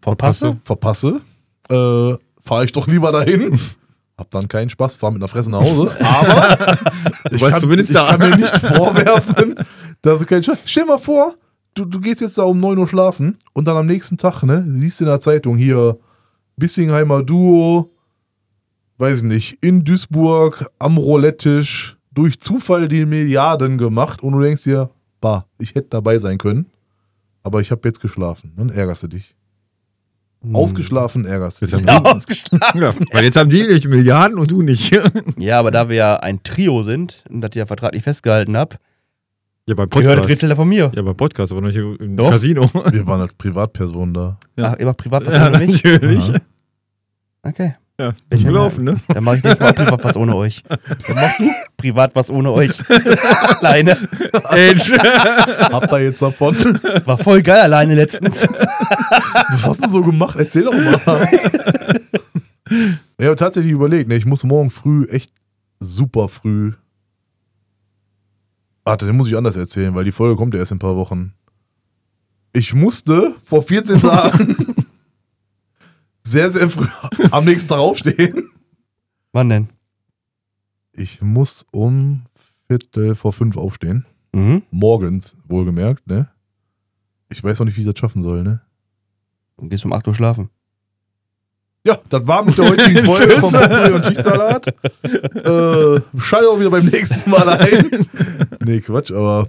[0.01, 0.57] Verpasse?
[0.65, 1.21] verpasse,
[1.69, 3.57] äh, fahre ich doch lieber dahin.
[4.17, 5.89] Hab dann keinen Spaß, fahre mit einer Fresse nach Hause.
[6.05, 6.77] Aber
[7.31, 8.09] ich, weißt kann, zumindest ich da.
[8.09, 9.55] kann mir nicht vorwerfen,
[10.01, 11.35] dass du keinen Spaß Stell mal vor,
[11.73, 14.63] du, du gehst jetzt da um 9 Uhr schlafen und dann am nächsten Tag, ne,
[14.77, 15.97] siehst du in der Zeitung hier
[16.57, 17.92] Bissingheimer Duo,
[19.03, 24.63] weiß ich nicht, in Duisburg am Roulette-Tisch durch Zufall die Milliarden gemacht und du denkst
[24.63, 26.67] dir, bah, ich hätte dabei sein können,
[27.43, 28.53] aber ich habe jetzt geschlafen.
[28.55, 29.35] Dann ärgerst du dich.
[30.41, 30.55] Hm.
[30.55, 31.87] Ausgeschlafen ärgerst du Jetzt dich.
[31.87, 32.81] haben Ja, ausgeschlafen.
[32.81, 34.89] Ja, weil jetzt haben die nicht Milliarden und du nicht.
[34.91, 35.03] ja,
[35.37, 38.77] Ja, aber da wir ja ein Trio sind und das ich ja vertraglich festgehalten habe,
[39.65, 40.17] beim gehört Podcast.
[40.17, 40.91] der Drittel von mir.
[40.95, 42.29] Ja, beim Podcast, aber nicht im Doch.
[42.31, 42.69] Casino.
[42.91, 44.37] Wir waren als Privatperson da.
[44.57, 44.71] Ja.
[44.71, 46.27] Ach, immer privat was Ja, natürlich.
[46.29, 46.39] Ja.
[47.43, 47.75] Okay.
[47.99, 48.99] Ja, Bin ich gelaufen, ne?
[49.07, 50.63] Dann mache ich nächstes Mal privat was ohne euch.
[50.67, 52.71] Dann machst du privat was ohne euch.
[52.89, 53.95] alleine.
[54.49, 54.97] Edge.
[54.97, 56.55] Habt ihr jetzt davon?
[57.05, 58.47] War voll geil alleine letztens.
[59.51, 60.35] Was hast du denn so gemacht?
[60.39, 61.29] Erzähl doch mal.
[63.19, 65.31] Ich habe tatsächlich überlegt, ne, ich muss morgen früh echt
[65.79, 66.73] super früh.
[68.85, 70.95] Warte, den muss ich anders erzählen, weil die Folge kommt ja erst in ein paar
[70.95, 71.33] Wochen.
[72.53, 74.72] Ich musste vor 14 Tagen
[76.23, 76.87] sehr, sehr früh
[77.31, 78.49] am nächsten Tag aufstehen.
[79.31, 79.69] Wann denn?
[80.93, 82.23] Ich muss um
[82.67, 84.05] Viertel vor fünf aufstehen.
[84.33, 84.63] Mhm.
[84.71, 86.29] Morgens, wohlgemerkt, ne?
[87.29, 88.61] Ich weiß noch nicht, wie ich das schaffen soll, ne?
[89.57, 90.49] Du gehst um 8 Uhr schlafen.
[91.85, 94.67] Ja, das war mit der heutigen Folge vom Potpourri und Schichtsalat.
[94.67, 98.07] äh, schalte auch wieder beim nächsten Mal ein.
[98.63, 99.47] nee, Quatsch, aber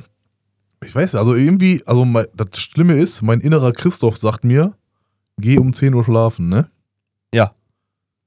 [0.84, 4.74] ich weiß ja, also irgendwie, also mein, das Schlimme ist, mein innerer Christoph sagt mir,
[5.38, 6.68] geh um 10 Uhr schlafen, ne?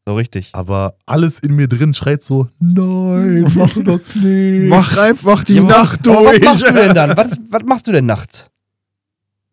[0.07, 0.51] So richtig.
[0.53, 4.69] Aber alles in mir drin schreit so, nein, mach das nicht.
[4.69, 6.41] Mach einfach die Ja, Nacht was, durch.
[6.41, 7.17] Was machst du denn dann?
[7.17, 8.49] Was, was machst du denn nachts?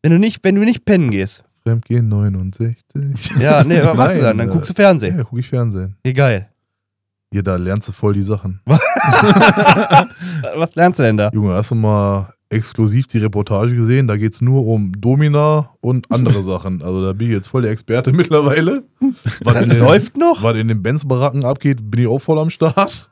[0.02, 1.42] Wenn du nicht, wenn du nicht pennen gehst.
[1.64, 2.76] Fremdgehen 69.
[3.40, 4.38] Ja, nee, was machst du dann?
[4.38, 5.18] Dann guckst du Fernsehen.
[5.18, 5.96] Ja, guck ich Fernsehen.
[6.14, 6.48] Geil.
[7.32, 8.60] Hier, da lernst du voll die Sachen.
[10.54, 11.30] Was lernst du denn da?
[11.34, 14.06] Junge, hast du mal exklusiv die Reportage gesehen?
[14.06, 16.80] Da geht es nur um Domina und andere Sachen.
[16.82, 18.84] Also da bin ich jetzt voll der Experte mittlerweile.
[19.42, 20.42] Was Das in den, läuft noch?
[20.42, 23.10] was in den Benz-Baracken abgeht, bin ich auch voll am Start.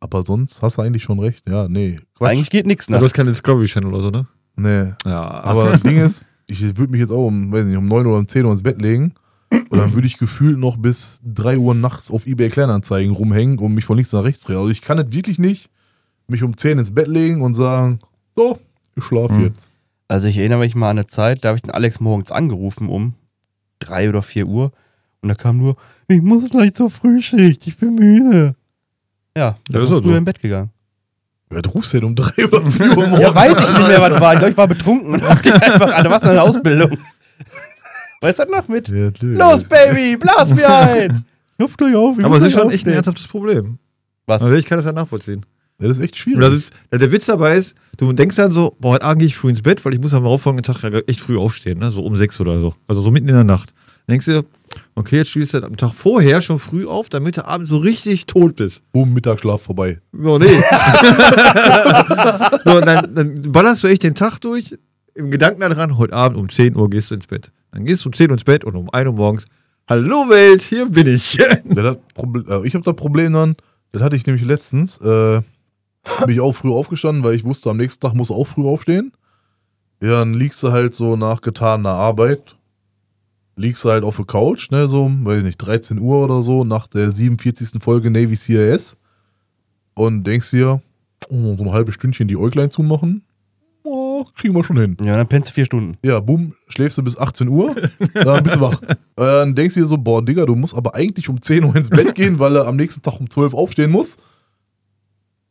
[0.00, 1.48] Aber sonst hast du eigentlich schon recht.
[1.48, 2.30] Ja, nee, Quatsch.
[2.30, 3.04] Eigentlich geht nichts Ja, du nach.
[3.06, 4.26] hast keinen Discovery Channel oder so, ne?
[4.56, 4.92] nee.
[5.10, 8.06] Ja, Aber das Ding ist, ich würde mich jetzt auch um, weiß nicht, um 9
[8.06, 9.14] oder um 10 Uhr ins Bett legen.
[9.50, 13.74] Und dann würde ich gefühlt noch bis 3 Uhr nachts auf eBay Kleinanzeigen rumhängen und
[13.74, 14.58] mich von links nach rechts drehen.
[14.58, 15.70] Also ich kann es wirklich nicht
[16.28, 17.98] mich um 10 ins Bett legen und sagen,
[18.36, 18.58] so,
[18.96, 19.44] ich schlafe Hm.
[19.44, 19.70] jetzt.
[20.08, 22.88] Also ich erinnere mich mal an eine Zeit, da habe ich den Alex morgens angerufen
[22.88, 23.14] um
[23.78, 24.72] drei oder vier Uhr
[25.20, 25.76] und da kam nur,
[26.08, 28.54] ich muss gleich zur Frühschicht, ich bin müde.
[29.36, 30.14] Ja, da Ja, ist ist er halt so.
[30.16, 30.70] im Bett gegangen.
[31.50, 33.20] Wer rufst du denn um 3 oder 4 Uhr morgens?
[33.22, 34.32] Ja, weiß ich nicht mehr, was war.
[34.34, 36.10] Ich glaube, ich war betrunken und hab dich einfach an.
[36.10, 36.98] Was eine Ausbildung.
[38.20, 38.88] Weißt du das noch mit?
[38.88, 39.38] Ja, natürlich.
[39.38, 41.24] Los, Baby, blas mir ein!
[41.58, 42.18] Hüpf gleich auf.
[42.18, 43.78] ich aber es ist schon echt ein ernsthaftes Problem.
[44.26, 44.42] Was?
[44.42, 45.44] Also ich kann das ja nachvollziehen.
[45.80, 46.36] Ja, das ist echt schwierig.
[46.36, 49.20] Und das ist, ja, der Witz dabei ist, du denkst dann so, boah, heute Abend
[49.20, 51.78] gehe ich früh ins Bett, weil ich muss am darauffolgenden Tag ja echt früh aufstehen,
[51.78, 51.90] ne?
[51.92, 52.74] so um sechs oder so.
[52.88, 53.72] Also so mitten in der Nacht.
[54.06, 54.42] Dann denkst du,
[54.96, 58.26] okay, jetzt stehst du am Tag vorher schon früh auf, damit du abends so richtig
[58.26, 58.82] tot bist.
[58.90, 60.00] Boom, Mittagsschlaf vorbei.
[60.12, 60.46] So, nee.
[62.64, 64.76] so, dann, dann ballerst du echt den Tag durch,
[65.14, 67.52] im Gedanken daran, heute Abend um 10 Uhr gehst du ins Bett.
[67.72, 69.44] Dann gehst du um 10 Uhr ins Bett und um 1 Uhr morgens,
[69.88, 71.36] hallo Welt, hier bin ich.
[71.36, 73.54] Der hat Proble- äh, ich habe da Problem dann,
[73.92, 75.40] das hatte ich nämlich letztens, äh,
[76.20, 79.12] bin ich auch früh aufgestanden, weil ich wusste, am nächsten Tag muss auch früh aufstehen.
[80.02, 82.56] Ja, dann liegst du halt so nach getaner Arbeit,
[83.56, 86.64] liegst du halt auf der Couch, ne, so, weiß ich nicht, 13 Uhr oder so,
[86.64, 87.82] nach der 47.
[87.82, 88.96] Folge Navy CIS
[89.94, 90.80] und denkst dir,
[91.28, 93.22] oh, so ein halbes Stündchen die Äuglein zumachen,
[93.82, 94.96] oh, kriegen wir schon hin.
[95.02, 95.96] Ja, dann pennst du vier Stunden.
[96.04, 97.74] Ja, boom, schläfst du bis 18 Uhr,
[98.14, 98.80] dann bist du wach.
[99.18, 101.74] Äh, Dann denkst du dir so, boah, Digga, du musst aber eigentlich um 10 Uhr
[101.74, 104.16] ins Bett gehen, weil er am nächsten Tag um 12 aufstehen muss.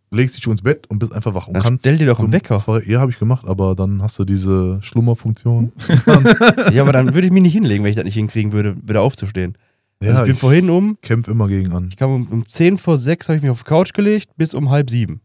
[0.10, 1.48] Legst dich schon ins Bett und bist einfach wach.
[1.48, 2.60] Und Dann kannst stell dir doch zum einen Wecker.
[2.62, 5.74] Ver- Ja, habe ich gemacht, aber dann hast du diese Schlummerfunktion.
[6.72, 9.02] Ja, aber dann würde ich mich nicht hinlegen, wenn ich das nicht hinkriegen würde, wieder
[9.02, 9.58] aufzustehen.
[10.00, 11.88] Also ja, ich bin ich vorhin um, kämpfe immer gegen an.
[11.90, 14.54] ich kam um, um 10 vor 6, habe ich mich auf die Couch gelegt, bis
[14.54, 15.22] um halb sieben.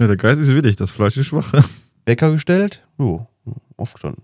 [0.00, 1.52] Ja, der Geist ist willig, das Fleisch ist schwach.
[2.06, 3.26] Wecker gestellt, jo,
[3.76, 4.22] aufgestanden.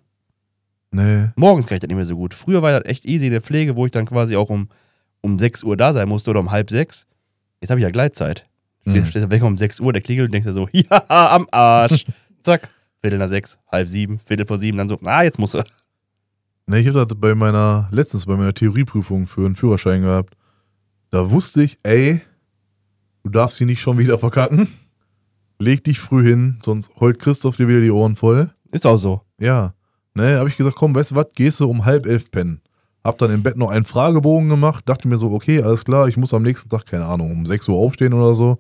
[0.93, 1.31] Nee.
[1.37, 2.33] Morgens kann ich das nicht mehr so gut.
[2.35, 4.69] Früher war das echt easy in der Pflege, wo ich dann quasi auch um,
[5.21, 7.07] um 6 Uhr da sein musste oder um halb sechs.
[7.61, 8.47] Jetzt habe ich ja Gleitzeit.
[8.87, 9.07] Mhm.
[9.07, 12.07] Stehst der Wecker um 6 Uhr, der klingelt und denkst dir so, ja, am Arsch.
[12.43, 12.71] Zack.
[13.01, 15.65] Viertel nach sechs, halb sieben, Viertel vor sieben, dann so, ah, jetzt muss er.
[16.67, 20.35] Ne, ich habe das bei meiner, letztens bei meiner Theorieprüfung für einen Führerschein gehabt.
[21.11, 22.23] Da wusste ich, ey,
[23.23, 24.69] du darfst hier nicht schon wieder verkacken.
[25.59, 28.51] Leg dich früh hin, sonst heult Christoph dir wieder die Ohren voll.
[28.73, 29.23] Ist auch so.
[29.39, 29.75] Ja.
[30.15, 32.61] Ne, habe ich gesagt, komm, weißt du was, gehst du um halb elf pennen.
[33.07, 36.17] Hab dann im Bett noch einen Fragebogen gemacht, dachte mir so, okay, alles klar, ich
[36.17, 38.59] muss am nächsten Tag, keine Ahnung, um 6 Uhr aufstehen oder so.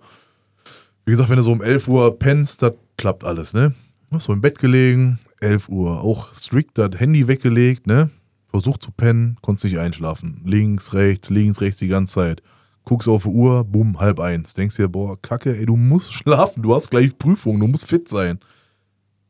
[1.04, 3.74] Wie gesagt, wenn du so um 11 Uhr pennst, das klappt alles, ne?
[4.20, 8.10] So im Bett gelegen, 11 Uhr, auch strikt das Handy weggelegt, ne?
[8.48, 10.42] Versucht zu pennen, konntest nicht einschlafen.
[10.44, 12.42] Links, rechts, links, rechts die ganze Zeit.
[12.84, 14.54] Guckst auf die Uhr, bumm, halb eins.
[14.54, 18.08] Denkst dir, boah, kacke, ey, du musst schlafen, du hast gleich Prüfung, du musst fit
[18.08, 18.38] sein.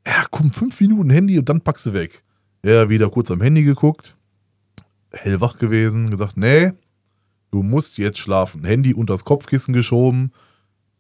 [0.07, 2.22] Ja, komm, fünf Minuten Handy und dann packst du weg.
[2.62, 4.14] Ja, wieder kurz am Handy geguckt,
[5.16, 6.72] hellwach gewesen, gesagt, nee,
[7.50, 8.64] du musst jetzt schlafen.
[8.64, 10.33] Handy unter das Kopfkissen geschoben,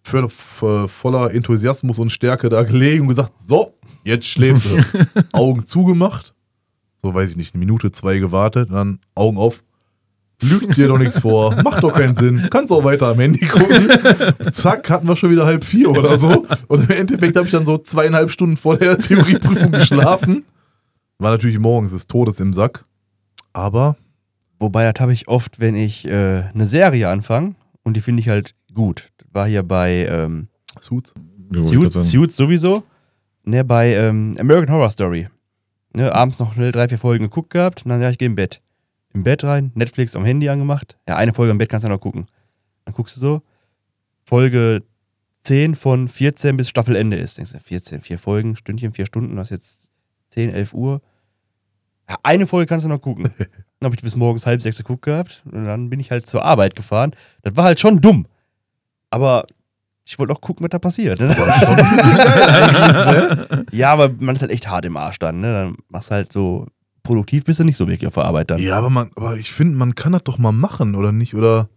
[0.02, 3.74] voll- voll- voller Enthusiasmus und Stärke da gelegen und gesagt, so,
[4.04, 4.78] jetzt schläfst du.
[5.32, 6.34] Augen zugemacht,
[7.02, 9.62] so weiß ich nicht, eine Minute, zwei gewartet, dann Augen auf.
[10.42, 13.88] Lügt dir doch nichts vor, macht doch keinen Sinn, kannst auch weiter am Handy gucken.
[14.52, 16.46] Zack, hatten wir schon wieder halb vier oder so.
[16.68, 20.44] Und im Endeffekt habe ich dann so zweieinhalb Stunden vor der Theorieprüfung geschlafen.
[21.18, 22.84] War natürlich morgens des Todes im Sack.
[23.54, 23.96] Aber
[24.58, 28.28] Wobei, das habe ich oft, wenn ich äh, eine Serie anfange und die finde ich
[28.28, 29.10] halt gut.
[29.18, 30.48] Das war hier bei ähm,
[30.80, 31.14] Suits.
[31.52, 32.10] Ja, Suits.
[32.10, 32.82] Suits sowieso.
[33.44, 35.28] Ne, bei ähm, American Horror Story.
[35.92, 38.34] Ne, abends noch schnell drei, vier Folgen geguckt gehabt und dann ja, ich gehe im
[38.34, 38.60] Bett.
[39.14, 40.98] Im Bett rein, Netflix am Handy angemacht.
[41.08, 42.26] Ja, eine Folge im Bett kannst du noch gucken.
[42.84, 43.42] Dann guckst du so,
[44.24, 44.82] Folge
[45.44, 47.38] 10 von 14 bis Staffelende ist.
[47.38, 49.90] Denkst du, 14, vier Folgen, Stündchen, vier Stunden, du hast jetzt
[50.30, 51.02] 10, 11 Uhr.
[52.08, 53.32] Ja, eine Folge kannst du noch gucken.
[53.78, 56.44] Dann habe ich bis morgens halb sechs geguckt gehabt und dann bin ich halt zur
[56.44, 57.12] Arbeit gefahren.
[57.42, 58.26] Das war halt schon dumm.
[59.10, 59.46] Aber
[60.06, 61.20] ich wollte auch gucken, was da passiert.
[61.26, 61.34] Ne?
[63.72, 65.52] Ja, aber man ist halt echt hart im Arsch dann, ne?
[65.52, 66.66] Dann machst du halt so,
[67.02, 68.60] produktiv bist du nicht so wirklich auf der Arbeit dann.
[68.60, 71.34] Ja, aber, man, aber ich finde, man kann das doch mal machen, oder nicht?
[71.34, 71.68] Oder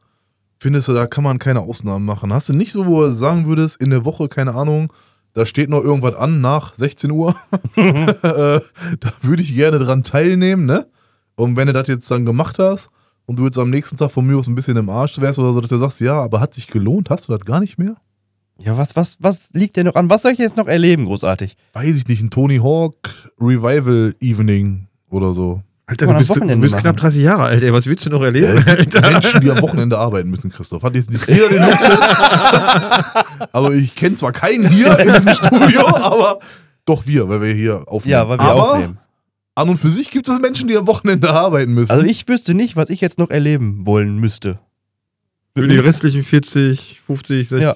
[0.60, 2.34] findest du, da kann man keine Ausnahmen machen?
[2.34, 4.94] Hast du nicht so, wo du sagen würdest, in der Woche, keine Ahnung,
[5.34, 7.36] da steht noch irgendwas an nach 16 Uhr?
[7.76, 8.60] Äh,
[9.00, 10.88] da würde ich gerne dran teilnehmen, ne?
[11.40, 12.90] Und wenn du das jetzt dann gemacht hast
[13.26, 15.54] und du jetzt am nächsten Tag von mir aus ein bisschen im Arsch wärst oder
[15.54, 17.96] so, dass du sagst, ja, aber hat sich gelohnt, hast du das gar nicht mehr?
[18.58, 20.10] Ja, was, was, was liegt denn noch an?
[20.10, 21.56] Was soll ich jetzt noch erleben, großartig?
[21.72, 25.62] Weiß ich nicht, ein Tony Hawk Revival Evening oder so.
[25.86, 27.72] Alter, du bist, du bist knapp 30 Jahre alt, ey.
[27.72, 28.58] Was willst du noch erleben?
[28.68, 30.84] Äh, Menschen, die am Wochenende arbeiten müssen, Christoph.
[30.84, 32.00] Hat jetzt nicht jeder den Luxus.
[33.54, 36.40] also ich kenne zwar keinen hier in diesem Studio, aber
[36.84, 38.12] doch wir, weil wir hier aufnehmen.
[38.12, 38.98] Ja, weil wir aber aufnehmen.
[39.60, 41.92] An und für sich gibt es Menschen, die am Wochenende arbeiten müssen.
[41.92, 44.60] Also ich wüsste nicht, was ich jetzt noch erleben wollen müsste.
[45.56, 47.62] Für die restlichen 40, 50, 60.
[47.66, 47.76] Ja.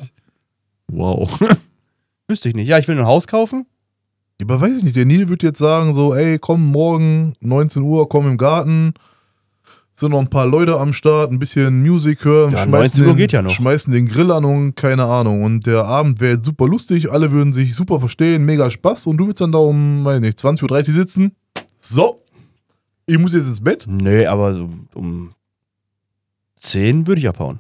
[0.88, 1.39] Wow.
[2.28, 2.67] Wüsste ich nicht.
[2.67, 3.65] Ja, ich will ein Haus kaufen.
[4.41, 8.08] aber weiß ich nicht, der Neil würde jetzt sagen so, ey, komm morgen 19 Uhr,
[8.08, 8.93] komm im Garten.
[9.96, 13.08] Sind noch ein paar Leute am Start, ein bisschen Musik hören, Ja, schmeißen, 19 Uhr
[13.12, 13.52] den, geht ja noch.
[13.52, 15.43] schmeißen den Grill an und keine Ahnung.
[15.43, 19.17] Und der Abend wäre jetzt super lustig, alle würden sich super verstehen, mega Spaß und
[19.17, 21.32] du würdest dann da um, weiß nicht, 20.30 Uhr sitzen.
[21.86, 22.24] So,
[23.06, 23.86] ich muss jetzt ins Bett.
[23.88, 25.34] Nö, aber so um
[26.56, 27.60] 10 würde ich abhauen.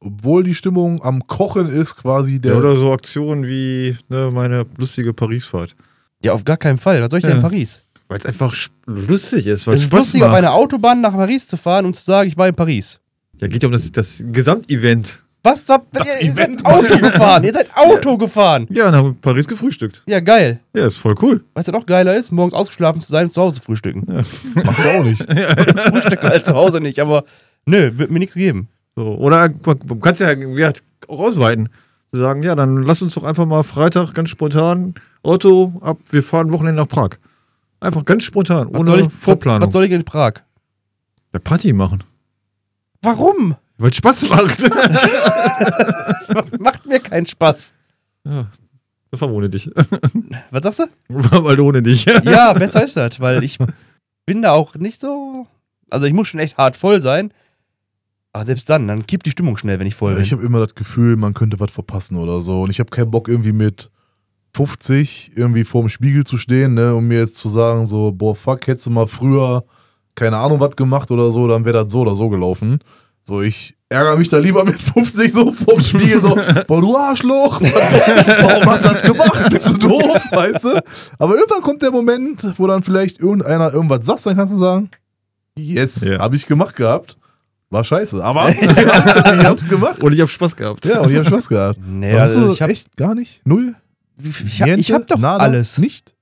[0.00, 2.52] Obwohl die Stimmung am Kochen ist, quasi der.
[2.52, 5.74] Ja, oder so Aktionen wie ne, meine lustige Parisfahrt.
[6.22, 7.00] Ja, auf gar keinen Fall.
[7.02, 7.48] Was soll ich denn in Ja.
[7.48, 7.80] Paris?
[8.08, 10.30] Weil es einfach lustig ist, weil Es es ist Spaß lustig, macht.
[10.30, 13.00] auf einer Autobahn nach Paris zu fahren und zu sagen, ich war in Paris.
[13.38, 15.23] ja, geht ja um das, das Gesamtevent.
[15.44, 15.64] Was?
[15.64, 16.62] Da, Das ihr, Event.
[16.62, 17.44] seid Auto gefahren.
[17.44, 18.66] Ihr seid Auto gefahren.
[18.70, 20.02] Ja, dann haben in Paris gefrühstückt.
[20.06, 20.58] Ja, geil.
[20.74, 21.44] Ja, ist voll cool.
[21.54, 22.32] Weißt du, noch geiler ist?
[22.32, 24.04] Morgens ausgeschlafen zu sein und zu Hause frühstücken.
[24.06, 25.22] Machst du auch nicht.
[25.28, 27.24] Frühstücke halt zu Hause nicht, aber
[27.66, 28.68] nö, wird mir nichts geben.
[28.96, 30.28] So, oder man, kann es ja
[31.08, 31.68] auch ausweiten.
[32.12, 36.22] Zu sagen, ja, dann lass uns doch einfach mal Freitag ganz spontan Auto ab, wir
[36.22, 37.10] fahren Wochenende nach Prag.
[37.80, 39.60] Einfach ganz spontan, Was ohne ich, Vorplanung.
[39.62, 40.34] Was, was soll ich in Prag?
[41.34, 42.02] ja, Party machen.
[43.02, 43.56] Warum?
[43.78, 44.60] Weil es Spaß macht.
[46.60, 47.74] Macht mir keinen Spaß.
[48.24, 48.46] ja,
[49.10, 49.70] das war ohne dich.
[50.50, 50.84] Was sagst du?
[51.08, 52.04] War mal ohne dich.
[52.04, 53.58] Ja, besser ist das, weil ich
[54.26, 55.46] bin da auch nicht so.
[55.90, 57.32] Also ich muss schon echt hart voll sein.
[58.32, 60.22] Aber selbst dann, dann kippt die Stimmung schnell, wenn ich voll bin.
[60.22, 62.62] Ich habe immer das Gefühl, man könnte was verpassen oder so.
[62.62, 63.90] Und ich habe keinen Bock, irgendwie mit
[64.56, 68.66] 50 irgendwie vorm Spiegel zu stehen, ne, um mir jetzt zu sagen, so, boah, fuck,
[68.66, 69.64] hättest du mal früher,
[70.14, 72.78] keine Ahnung, was gemacht oder so, dann wäre das so oder so gelaufen.
[73.26, 76.34] So, ich ärgere mich da lieber mit 50 so vorm Spiegel, so,
[76.66, 79.50] boah, du Arschloch, warum hast du das gemacht?
[79.50, 80.82] Bist du doof, weißt du?
[81.18, 84.90] Aber irgendwann kommt der Moment, wo dann vielleicht irgendeiner irgendwas sagt, dann kannst du sagen,
[85.58, 86.18] yes, Ja.
[86.18, 87.16] habe ich gemacht gehabt.
[87.70, 90.00] War scheiße, aber ich hab's gemacht.
[90.02, 90.84] Und ich habe Spaß gehabt.
[90.84, 91.78] Ja, und ich hab Spaß gehabt.
[91.84, 93.40] nee, Aber hast also du ich habe echt gar nicht?
[93.44, 93.74] Null?
[94.22, 94.94] ich hab, ich Niente?
[94.94, 95.42] hab doch Nada?
[95.42, 95.78] alles.
[95.78, 96.14] Nicht?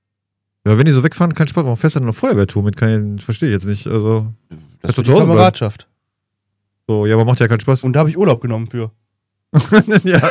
[0.65, 2.77] Ja, wenn die so wegfahren, kein Spaß, warum fährst du dann eine Feuerwehrtour mit?
[2.77, 3.85] Kann ich, verstehe ich jetzt nicht.
[3.85, 4.27] Also,
[4.81, 5.53] Das ist die Hause bleiben.
[6.87, 7.83] So, ja, aber macht ja keinen Spaß.
[7.83, 8.91] Und da habe ich Urlaub genommen für.
[10.03, 10.21] ja.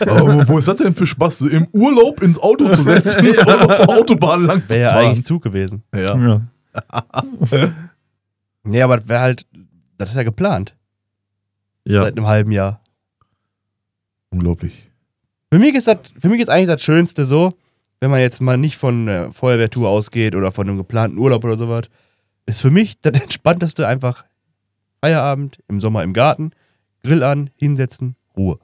[0.00, 3.76] Aber wo ist das denn für Spaß, im Urlaub ins Auto zu setzen und auf
[3.76, 5.04] der Autobahn lang zu Wäre ja fahren?
[5.06, 5.82] eigentlich ein Zug gewesen.
[5.94, 6.16] Ja.
[6.16, 6.42] ja.
[8.64, 9.46] Nee, aber das wäre halt,
[9.98, 10.76] das ist ja geplant.
[11.84, 12.02] Ja.
[12.02, 12.80] Seit einem halben Jahr.
[14.30, 14.88] Unglaublich.
[15.50, 17.50] Für mich ist das, für mich ist eigentlich das Schönste so,
[17.98, 21.56] wenn man jetzt mal nicht von äh, Feuerwehrtour ausgeht oder von einem geplanten Urlaub oder
[21.56, 21.86] sowas,
[22.46, 24.24] ist für mich das Entspannteste einfach
[25.02, 26.52] Feierabend, im Sommer im Garten,
[27.02, 28.58] Grill an, hinsetzen, Ruhe.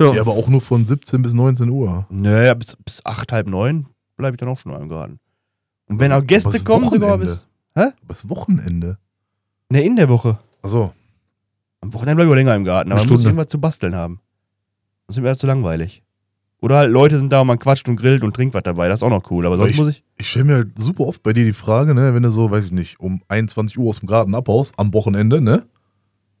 [0.00, 0.12] Ja.
[0.12, 2.06] Ja, aber auch nur von 17 bis 19 Uhr.
[2.10, 5.18] Naja, bis, bis acht, halb neun bleibe ich dann auch schon mal im Garten.
[5.86, 7.46] Und wenn auch Gäste kommen, sogar bis.
[7.74, 8.98] Aber das Wochenende.
[9.70, 10.38] Ne, in der Woche.
[10.62, 10.92] Achso.
[11.80, 13.24] Am Wochenende bleibe ich auch länger im Garten, aber muss Stunde.
[13.24, 14.20] irgendwas zu basteln haben.
[15.06, 16.02] Das ist mir zu langweilig.
[16.60, 18.88] Oder halt Leute sind da und man quatscht und grillt und trinkt was dabei.
[18.88, 19.46] Das ist auch noch cool.
[19.46, 20.02] Aber sonst ich- muss ich.
[20.18, 22.66] Ich stelle mir halt super oft bei dir die Frage, ne, wenn du so, weiß
[22.66, 25.64] ich nicht, um 21 Uhr aus dem Garten abhaust, am Wochenende, ne?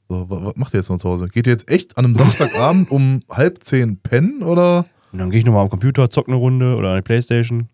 [0.08, 1.28] So, wa- was macht ihr jetzt noch zu Hause?
[1.28, 4.86] Geht ihr jetzt echt an einem Samstagabend um halb zehn pennen oder?
[5.12, 7.68] Und dann gehe ich nochmal am Computer, zock eine Runde oder eine Playstation.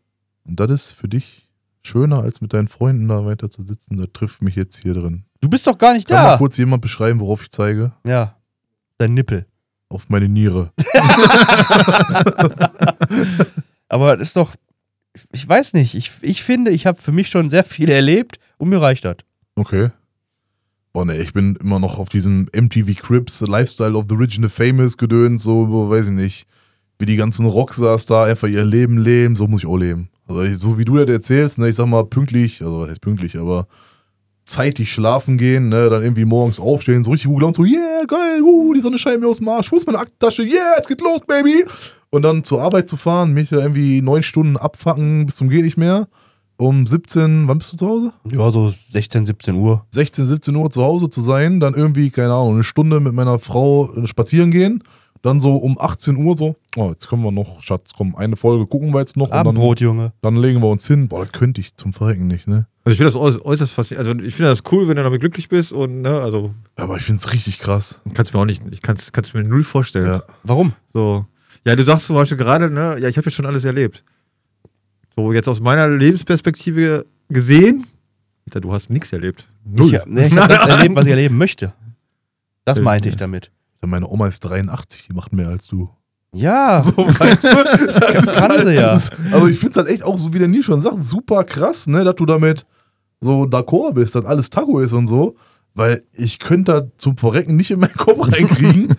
[0.47, 1.49] Und das ist für dich
[1.83, 3.97] schöner, als mit deinen Freunden da weiter zu sitzen.
[3.97, 5.25] Das trifft mich jetzt hier drin.
[5.41, 6.37] Du bist doch gar nicht Kann mal da.
[6.37, 7.93] kurz jemand beschreiben, worauf ich zeige?
[8.07, 8.37] Ja.
[8.99, 9.47] Dein Nippel.
[9.89, 10.73] Auf meine Niere.
[13.89, 14.55] Aber das ist doch.
[15.33, 15.95] Ich weiß nicht.
[15.95, 19.17] Ich, ich finde, ich habe für mich schon sehr viel erlebt und mir reicht das.
[19.55, 19.91] Okay.
[20.93, 24.49] Boah, ne, ich bin immer noch auf diesem MTV Crips Lifestyle of the Rich and
[24.49, 26.47] the Famous gedöns, so, so, weiß ich nicht,
[27.01, 30.09] wie die ganzen Rockstars da einfach ihr Leben leben, so muss ich auch leben.
[30.29, 33.01] Also ich, so wie du das erzählst, ne, ich sag mal pünktlich, also was heißt
[33.01, 33.67] pünktlich, aber
[34.45, 38.43] zeitig schlafen gehen, ne, dann irgendwie morgens aufstehen, so richtig gut gelaunt, so, yeah, geil,
[38.43, 41.01] uh, die Sonne scheint mir aus dem Arsch, wo ist meine Aktentasche, yeah, es geht
[41.01, 41.65] los, Baby.
[42.11, 45.65] Und dann zur Arbeit zu fahren, mich da irgendwie neun Stunden abfacken bis zum geht
[45.65, 46.07] nicht mehr.
[46.57, 48.13] Um 17, wann bist du zu Hause?
[48.31, 49.85] Ja, so 16, 17 Uhr.
[49.91, 53.41] 16, 17 Uhr zu Hause zu sein, dann irgendwie, keine Ahnung, eine Stunde mit meiner
[53.41, 54.85] Frau spazieren gehen,
[55.25, 58.67] dann so um 18 Uhr so, oh, jetzt können wir noch, Schatz, komm, eine Folge
[58.67, 60.13] gucken wir jetzt noch und dann, Abendbrot, Junge.
[60.21, 61.09] dann legen wir uns hin.
[61.09, 62.67] Boah, das könnte ich zum Verrecken nicht, ne?
[62.85, 64.09] Also ich finde das äuß- äußerst faszinierend.
[64.17, 67.03] Also ich finde das cool, wenn du damit glücklich bist und ne, also Aber ich
[67.05, 68.03] finde es richtig krass.
[68.13, 70.07] kannst du mir auch nicht, ich kann es mir null vorstellen.
[70.07, 70.23] Ja.
[70.43, 70.75] Warum?
[70.93, 71.25] So.
[71.67, 74.05] Ja, du sagst zum Beispiel gerade, ne, ja, ich habe ja schon alles erlebt.
[75.17, 77.87] So, jetzt aus meiner Lebensperspektive gesehen,
[78.47, 79.49] Alter, du hast nichts erlebt.
[79.65, 79.95] Null.
[79.95, 81.73] Ich, nee, ich habe das erlebt, was ich erleben möchte.
[82.67, 83.51] Das Äh, meinte ich damit.
[83.87, 85.89] Meine Oma ist 83, die macht mehr als du.
[86.35, 86.81] Ja.
[86.83, 88.33] So, weißt du?
[88.33, 88.93] Kann sie ja.
[88.93, 91.45] das- Also ich finde es halt echt auch so, wie der Nie schon sagt, super
[91.45, 92.67] krass, ne, dass du damit
[93.21, 95.37] so d'accord bist, dass alles Taco ist und so.
[95.75, 98.95] Weil ich könnte da zum Verrecken nicht in meinen Kopf reinkriegen.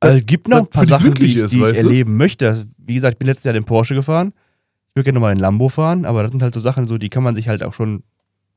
[0.00, 2.44] Also, es gibt noch ein paar Sachen, die, ich- ist, die ich erleben möchte.
[2.46, 4.32] Das, wie gesagt, ich bin letztes Jahr den Porsche gefahren.
[4.88, 7.08] Ich würde gerne nochmal in Lambo fahren, aber das sind halt so Sachen, so, die
[7.10, 8.02] kann man sich halt auch schon.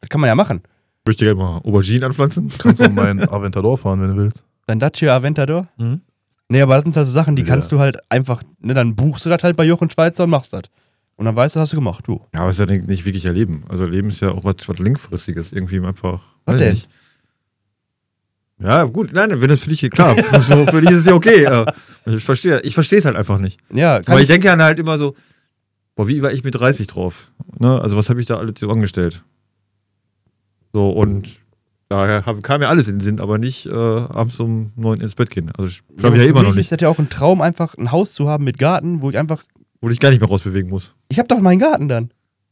[0.01, 0.61] Das kann man ja machen.
[0.65, 2.51] Ich möchte gerne mal Auberginen anpflanzen.
[2.57, 4.45] Kannst auch meinen Aventador fahren, wenn du willst.
[4.67, 5.67] Dein Dacia Aventador?
[5.77, 6.01] Mhm.
[6.49, 7.47] Nee, aber das sind halt so Sachen, die Ja.
[7.49, 10.53] kannst du halt einfach, ne, dann buchst du das halt bei Jochen Schweizer und machst
[10.53, 10.63] das.
[11.15, 12.21] Und dann weißt du, hast du gemacht, du.
[12.33, 13.63] Ja, aber es ist ja nicht wirklich erleben.
[13.69, 15.51] Also Leben ist ja auch was, was Langfristiges.
[15.51, 16.21] Irgendwie einfach.
[16.45, 16.69] Was denn?
[16.69, 16.87] Nicht.
[18.59, 21.65] Ja, gut, nein, wenn das für dich klar, so, für dich ist es ja okay.
[22.05, 23.59] Ich verstehe, ich verstehe es halt einfach nicht.
[23.71, 25.15] Ja, kann Aber ich ich, denke dann halt immer so,
[25.95, 27.31] boah, wie war ich mit 30 drauf?
[27.59, 27.79] Ne?
[27.81, 29.23] Also was habe ich da alles so angestellt?
[30.73, 31.39] So, und
[31.89, 35.15] daher hab- kam mir alles in den Sinn, aber nicht äh, abends um neun ins
[35.15, 35.51] Bett gehen.
[35.57, 37.75] Also ich ja für immer mich noch ist nicht, das ja auch ein Traum, einfach
[37.77, 39.43] ein Haus zu haben mit Garten, wo ich einfach.
[39.81, 40.93] wo ich gar nicht mehr rausbewegen muss.
[41.09, 42.11] Ich habe doch meinen Garten dann.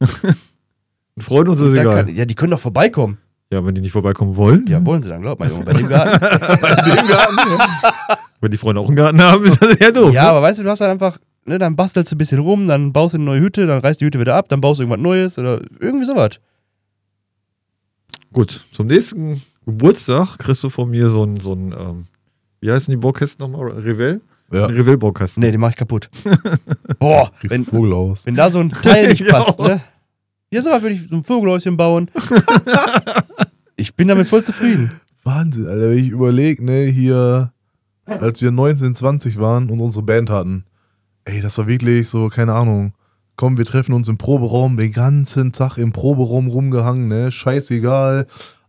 [1.18, 2.04] Und Freunde und so ist Da egal.
[2.04, 3.16] kann, ja, die können doch vorbeikommen.
[3.50, 5.88] Ja, wenn die nicht vorbeikommen wollen, Ja, wollen sie dann, glaub mal, Junge, bei dem
[5.88, 6.20] Garten.
[6.20, 7.68] Dem Garten, ja.
[8.40, 10.12] wenn die Freunde auch einen Garten haben, ist das ja doof.
[10.12, 10.28] Ja, ne?
[10.30, 12.92] aber weißt du, du hast dann einfach, ne, dann bastelst du ein bisschen rum, dann
[12.92, 15.00] baust du eine neue Hütte, dann reißt die Hütte wieder ab, dann baust du irgendwas
[15.00, 16.30] Neues oder irgendwie sowas.
[18.36, 22.06] Gut, zum nächsten Geburtstag kriegst du von mir so ein, so ein ähm,
[22.60, 23.70] wie heißen die Baukästen nochmal?
[23.70, 24.20] Revel?
[24.52, 25.40] Ja, Ein Revel-Baukasten.
[25.42, 26.10] Nee, den mach ich kaputt.
[26.98, 28.26] Boah, wenn, Vogel aus.
[28.26, 29.38] wenn da so ein Teil nicht Ja.
[29.42, 29.80] passt, ne?
[30.50, 32.10] Hier sowas würde ich so ein Vogelhäuschen bauen.
[33.76, 34.90] ich bin damit voll zufrieden.
[35.24, 37.52] Wahnsinn, Alter, wenn ich überlege, ne, hier,
[38.04, 40.66] als wir 19, 20 waren und unsere Band hatten,
[41.24, 42.92] ey, das war wirklich so, keine Ahnung.
[43.36, 48.26] Komm, wir treffen uns im Proberaum, den ganzen Tag im Proberaum rumgehangen, ne, scheißegal.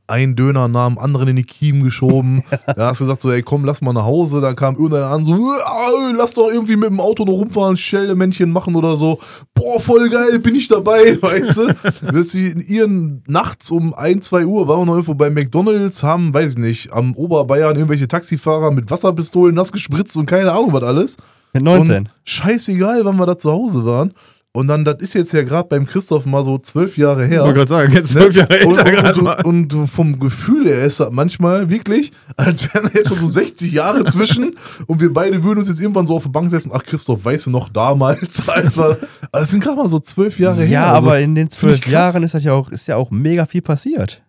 [0.09, 2.43] Ein Döner nach dem anderen in die Kiemen geschoben.
[2.77, 4.39] Da hast du gesagt so, ey, komm, lass mal nach Hause.
[4.39, 5.33] Dann kam irgendeiner an, so,
[5.65, 9.19] "Ah, lass doch irgendwie mit dem Auto noch rumfahren, Schellmännchen machen oder so.
[9.53, 12.11] Boah, voll geil, bin ich dabei, weißt du?
[12.13, 16.03] Bis sie in ihren nachts um 1, 2 Uhr waren wir noch irgendwo bei McDonalds,
[16.03, 20.71] haben, weiß ich nicht, am Oberbayern irgendwelche Taxifahrer mit Wasserpistolen nass gespritzt und keine Ahnung
[20.71, 21.17] was alles.
[21.53, 21.97] Mit 19.
[21.97, 24.13] Und scheißegal, wann wir da zu Hause waren.
[24.57, 27.41] Und dann, das ist jetzt ja gerade beim Christoph mal so zwölf Jahre her.
[27.41, 28.21] Ich wollte gerade sagen, jetzt Ne?
[28.21, 32.11] zwölf Jahre und, älter gerade und, und, und vom Gefühl her ist das manchmal wirklich,
[32.37, 34.55] als wären da jetzt schon so 60 Jahre zwischen
[34.87, 36.71] und wir beide würden uns jetzt irgendwann so auf die Bank setzen.
[36.73, 38.49] Ach, Christoph, weißt du noch damals?
[38.57, 38.97] Als wir,
[39.31, 40.67] also es sind gerade mal so zwölf Jahre her.
[40.69, 41.85] Ja, also, aber in den zwölf.
[41.85, 44.23] Jahren ist, das ja auch, ist ja auch mega viel passiert.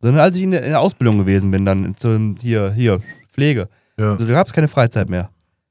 [0.00, 3.00] Sondern als ich in der, in der Ausbildung gewesen bin, dann zum, hier, hier,
[3.34, 3.68] Pflege.
[3.98, 5.28] Ja, Also, da gab es keine Freizeit mehr.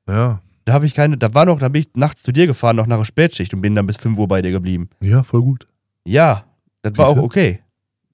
[0.07, 2.75] ja, Da habe ich keine, da war noch, da bin ich nachts zu dir gefahren,
[2.75, 4.88] noch nach der Spätschicht und bin dann bis 5 Uhr bei dir geblieben.
[5.01, 5.67] ja, voll gut.
[6.05, 6.45] Ja,
[6.84, 7.23] das war auch Siehste?
[7.23, 7.60] okay.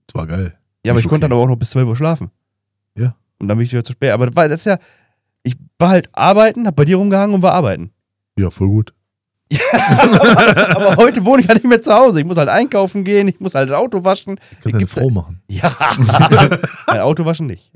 [0.07, 0.57] Das war geil.
[0.85, 1.31] Ja, aber Nicht ich konnte okay.
[1.31, 2.31] dann aber auch noch bis 12 Uhr schlafen.
[2.97, 3.17] Ja.
[3.39, 4.11] Und dann bin ich wieder zu spät.
[4.11, 4.77] Aber das war das ist ja,
[5.43, 7.91] ich war halt arbeiten, hab bei dir rumgehangen und war arbeiten.
[8.39, 8.93] Ja, voll gut.
[9.51, 12.19] Aber heute wohne ich halt nicht mehr zu Hause.
[12.19, 14.35] Ich muss halt einkaufen gehen, ich muss halt das Auto waschen.
[14.37, 15.41] Kann deine Gibt's- Frau machen.
[15.47, 15.75] Ja,
[16.87, 17.71] mein Auto waschen nicht.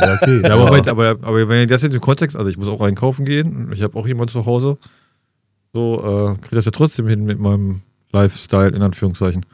[0.00, 0.42] Ja, okay.
[0.42, 2.80] Ja, aber, Moment, aber, aber wenn ihr das jetzt im Kontext, also ich muss auch
[2.80, 4.78] einkaufen gehen, ich habe auch jemanden zu Hause,
[5.72, 7.82] so äh, kriege das ja trotzdem hin mit meinem
[8.12, 9.44] Lifestyle, in Anführungszeichen.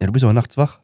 [0.00, 0.80] Ja, du bist auch nachts wach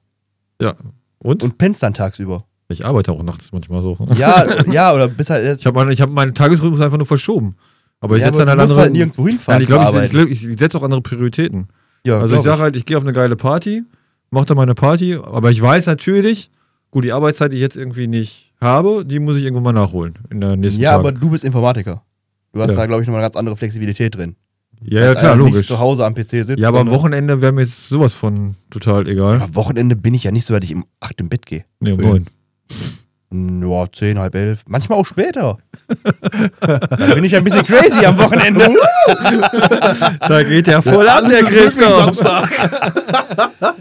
[0.61, 0.75] Ja.
[1.19, 1.43] Und?
[1.43, 2.45] und pennst dann tagsüber.
[2.69, 3.97] ich arbeite auch nachts manchmal so.
[4.15, 5.59] Ja, ja, oder bist halt.
[5.59, 7.57] Ich habe meine, ich hab meinen Tagesrhythmus einfach nur verschoben.
[8.01, 8.81] Aber ich setze dann halt andere.
[8.81, 9.63] Halt nirgendwo hinfahren.
[9.63, 11.69] Nein, ich glaube, ich, ich, ich setze auch andere Prioritäten.
[12.05, 13.83] Ja, also ich sage halt, ich gehe auf eine geile Party,
[14.31, 16.51] mache da meine Party, aber ich weiß natürlich,
[16.91, 20.15] gut, die Arbeitszeit, die ich jetzt irgendwie nicht habe, die muss ich irgendwo mal nachholen
[20.31, 21.01] in der nächsten Ja, Tag.
[21.01, 22.03] aber du bist Informatiker.
[22.53, 22.77] Du hast ja.
[22.77, 24.37] da, glaube ich, nochmal eine ganz andere Flexibilität drin.
[24.81, 25.67] Ja, ja klar, logisch.
[25.67, 26.59] zu Hause am PC sitzt.
[26.59, 29.35] Ja, aber am Wochenende wäre mir jetzt sowas von total egal.
[29.37, 31.65] Aber Am Wochenende bin ich ja nicht so, dass ich um 8 im Bett gehe.
[31.81, 32.03] Nee, moin.
[32.07, 32.27] 9.
[33.31, 34.63] Ja, 10, halb 11.
[34.69, 35.59] Manchmal auch später.
[36.61, 38.69] da bin ich ja ein bisschen crazy am Wochenende.
[40.29, 42.15] Da geht der voll an, Alles der Christoph.
[42.15, 42.51] Samstag.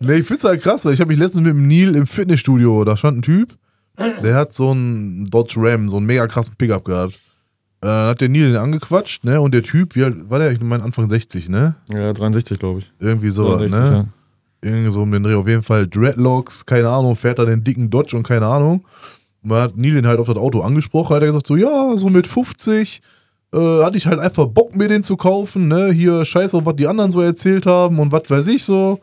[0.00, 0.84] nee, ich find's halt krass.
[0.84, 3.56] weil Ich habe mich letztens mit dem Neil im Fitnessstudio, da stand ein Typ,
[4.22, 7.14] der hat so einen Dodge Ram, so einen mega krassen Pickup gehabt.
[7.14, 9.40] Äh, dann hat der Neil den angequatscht, ne?
[9.40, 10.52] Und der Typ, wie alt war der?
[10.52, 11.76] Ich meine Anfang 60, ne?
[11.88, 12.92] Ja, 63, glaube ich.
[12.98, 13.96] Irgendwie so, 63, ne?
[13.96, 14.04] ja.
[14.66, 15.34] Irgendwie so um den Dreh.
[15.34, 18.84] Auf jeden Fall Dreadlocks, keine Ahnung, fährt da den dicken Dodge und keine Ahnung.
[19.42, 22.08] Man hat Neil den halt auf das Auto angesprochen, hat er gesagt, so, ja, so
[22.08, 23.00] mit 50
[23.54, 25.92] äh, hatte ich halt einfach Bock, mir den zu kaufen, ne?
[25.92, 28.98] Hier, scheiß auf, was die anderen so erzählt haben und was weiß ich so.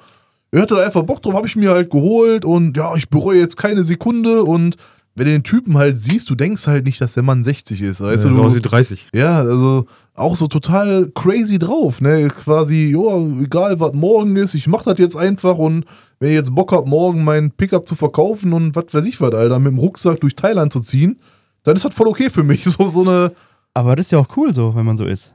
[0.51, 3.39] Er hatte da einfach Bock drauf, habe ich mir halt geholt und ja, ich bereue
[3.39, 4.75] jetzt keine Sekunde und
[5.15, 8.01] wenn du den Typen halt siehst, du denkst halt nicht, dass der Mann 60 ist.
[8.01, 9.07] Weißt Ja, du, du, wie 30.
[9.13, 12.27] ja, also auch so total crazy drauf, ne?
[12.27, 15.85] Quasi, ja, egal was morgen ist, ich mach das jetzt einfach und
[16.19, 19.33] wenn ihr jetzt Bock habt, morgen meinen Pickup zu verkaufen und was weiß ich was,
[19.33, 21.19] Alter, mit dem Rucksack durch Thailand zu ziehen,
[21.63, 22.63] dann ist das voll okay für mich.
[22.69, 23.33] So, so eine.
[23.73, 25.33] Aber das ist ja auch cool so, wenn man so ist.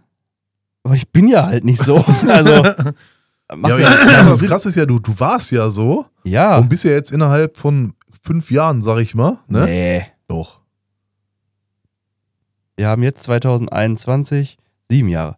[0.84, 2.04] Aber ich bin ja halt nicht so.
[2.28, 2.64] Also.
[3.50, 6.58] Ja, ja, das krass ist ja, du, du warst ja so ja.
[6.58, 9.64] und bist ja jetzt innerhalb von fünf Jahren, sag ich mal, ne?
[9.64, 10.02] Nee.
[10.26, 10.60] Doch.
[12.76, 14.58] Wir haben jetzt 2021
[14.90, 15.37] sieben Jahre.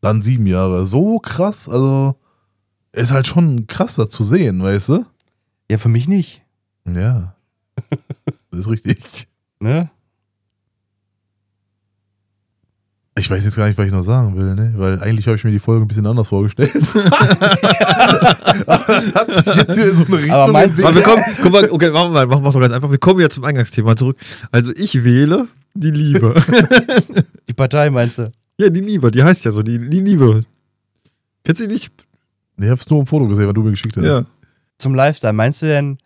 [0.00, 0.86] Dann sieben Jahre.
[0.86, 2.16] So krass, also
[2.92, 5.04] ist halt schon krasser zu sehen, weißt du?
[5.70, 6.42] Ja, für mich nicht.
[6.86, 7.34] Ja.
[8.50, 9.28] Das ist richtig.
[9.60, 9.90] Ne?
[13.18, 14.74] Ich weiß jetzt gar nicht, was ich noch sagen will, ne?
[14.76, 16.74] Weil eigentlich habe ich mir die Folge ein bisschen anders vorgestellt.
[16.84, 16.84] Hat
[19.36, 22.12] sich jetzt hier in so eine Richtung Aber meinst wir kommen, guck mal, okay, machen
[22.12, 22.90] wir mal, machen wir doch ganz einfach.
[22.90, 24.18] Wir kommen jetzt zum Eingangsthema zurück.
[24.52, 26.34] Also ich wähle die Liebe.
[27.48, 28.32] Die Partei meinst du?
[28.60, 30.44] Ja, die Liebe, die heißt ja so, die, die Liebe.
[31.44, 31.92] Kennst du die nicht?
[32.56, 34.04] Nee, ich hab's nur im Foto gesehen, was du mir geschickt hast.
[34.04, 34.24] Ja.
[34.78, 35.98] Zum Lifestyle, meinst du denn,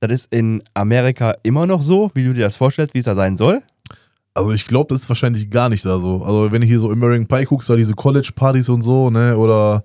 [0.00, 3.14] das ist in Amerika immer noch so, wie du dir das vorstellst, wie es da
[3.14, 3.62] sein soll?
[4.34, 6.22] Also ich glaube, das ist wahrscheinlich gar nicht da so.
[6.22, 9.36] Also wenn du hier so American Pie guckst, da diese College-Partys und so, ne?
[9.36, 9.84] Oder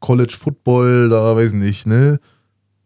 [0.00, 2.18] College Football, da weiß ich nicht, ne?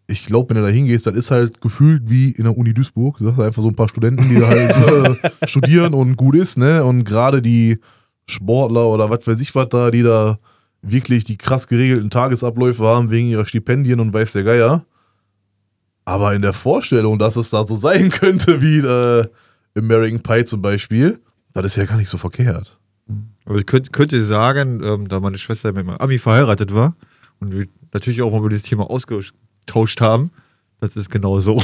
[0.06, 3.18] Ich glaube, wenn du da hingehst, das ist halt gefühlt wie in der Uni Duisburg.
[3.18, 6.58] Du hast einfach so ein paar Studenten, die da halt äh, studieren und gut ist,
[6.58, 6.84] ne?
[6.84, 7.80] Und gerade die
[8.28, 10.38] Sportler oder was weiß ich was da, die da
[10.82, 14.84] wirklich die krass geregelten Tagesabläufe haben wegen ihrer Stipendien und weiß der Geier.
[16.04, 19.26] Aber in der Vorstellung, dass es da so sein könnte wie äh,
[19.76, 21.20] American Pie zum Beispiel,
[21.52, 22.78] das ist ja gar nicht so verkehrt.
[23.44, 26.96] Aber ich könnte, könnte sagen, ähm, da meine Schwester mit meinem Abi verheiratet war
[27.40, 30.30] und wir natürlich auch mal über dieses Thema ausgetauscht haben,
[30.80, 31.56] das ist genau so.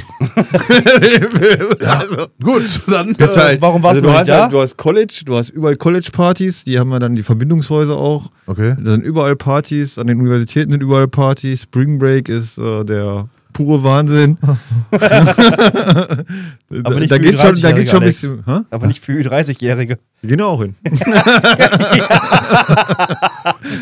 [1.80, 3.14] also, Gut, dann.
[3.14, 4.42] Äh, halt- warum warst also du du nicht hast da?
[4.44, 8.30] Halt, du hast College, du hast überall College-Partys, die haben ja dann die Verbindungshäuser auch.
[8.46, 8.74] okay.
[8.82, 11.62] Da sind überall Partys, an den Universitäten sind überall Partys.
[11.62, 14.38] Spring Break ist äh, der pure Wahnsinn.
[14.90, 16.24] da
[16.70, 18.42] nicht da für geht schon, da 30-Jährige, geht schon ein bisschen.
[18.46, 18.60] Hä?
[18.70, 19.98] Aber nicht für 30-Jährige.
[20.22, 20.74] Die gehen auch hin.
[20.84, 21.04] Jetzt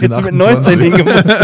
[0.01, 0.37] mit 28.
[0.39, 1.37] 19 hingemusst.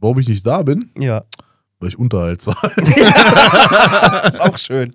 [0.00, 0.90] Warum ich nicht da bin?
[0.98, 1.24] Ja,
[1.80, 2.72] Weil ich Unterhalt zahle.
[4.28, 4.94] ist auch schön.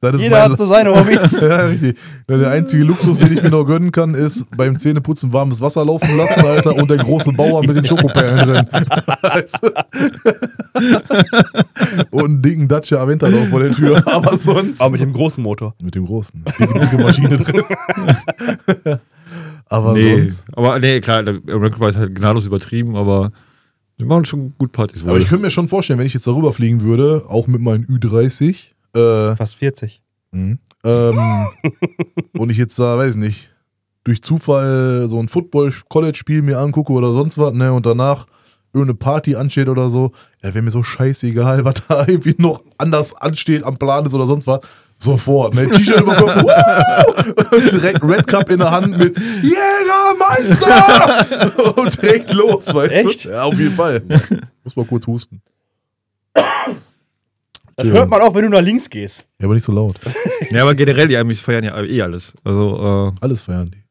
[0.00, 1.40] Das ist Jeder hat so seine Hobbys.
[1.40, 1.96] ja, richtig.
[2.28, 5.84] Ja, Der einzige Luxus, den ich mir noch gönnen kann, ist beim Zähneputzen warmes Wasser
[5.84, 8.66] laufen lassen, Alter, und der große Bauer mit den Schokoperlen drin.
[12.10, 14.02] Und einen dicken Dacia Aventador vor der Tür.
[14.06, 14.80] Aber sonst.
[14.80, 15.76] Aber mit dem großen Motor.
[15.80, 16.44] mit dem großen.
[16.58, 17.62] Dicke, dicke Maschine drin.
[19.66, 20.44] aber nee, sonst.
[20.52, 23.30] aber nee, klar, der Pie ist halt gnadenlos übertrieben, aber
[24.02, 25.02] wir machen schon gut Partys.
[25.04, 27.84] Aber ich könnte mir schon vorstellen, wenn ich jetzt darüber fliegen würde, auch mit meinen
[27.86, 30.02] Ü30, äh, Fast 40.
[30.32, 30.58] Mhm.
[30.84, 31.46] Ähm,
[32.38, 33.50] und ich jetzt da, weiß ich nicht,
[34.04, 38.26] durch Zufall so ein Football-College-Spiel mir angucke oder sonst was, ne, und danach
[38.72, 43.14] irgendeine Party ansteht oder so, ja, wäre mir so scheißegal, was da irgendwie noch anders
[43.14, 44.60] ansteht, am Plan ist oder sonst was.
[45.02, 45.68] Sofort, ne?
[45.68, 46.36] T-Shirt über Kopf,
[47.52, 50.76] und direkt Red Cup in der Hand mit Jägermeister!
[51.76, 53.24] und direkt los, weißt Echt?
[53.24, 53.30] du?
[53.30, 54.00] Ja, auf jeden Fall.
[54.62, 55.42] Muss mal kurz husten.
[56.32, 59.26] Das hört man auch, wenn du nach links gehst.
[59.40, 59.96] Ja, aber nicht so laut.
[60.50, 62.34] Ja, aber generell, die Amis feiern ja eh alles.
[62.44, 63.82] Also, Alles feiern die.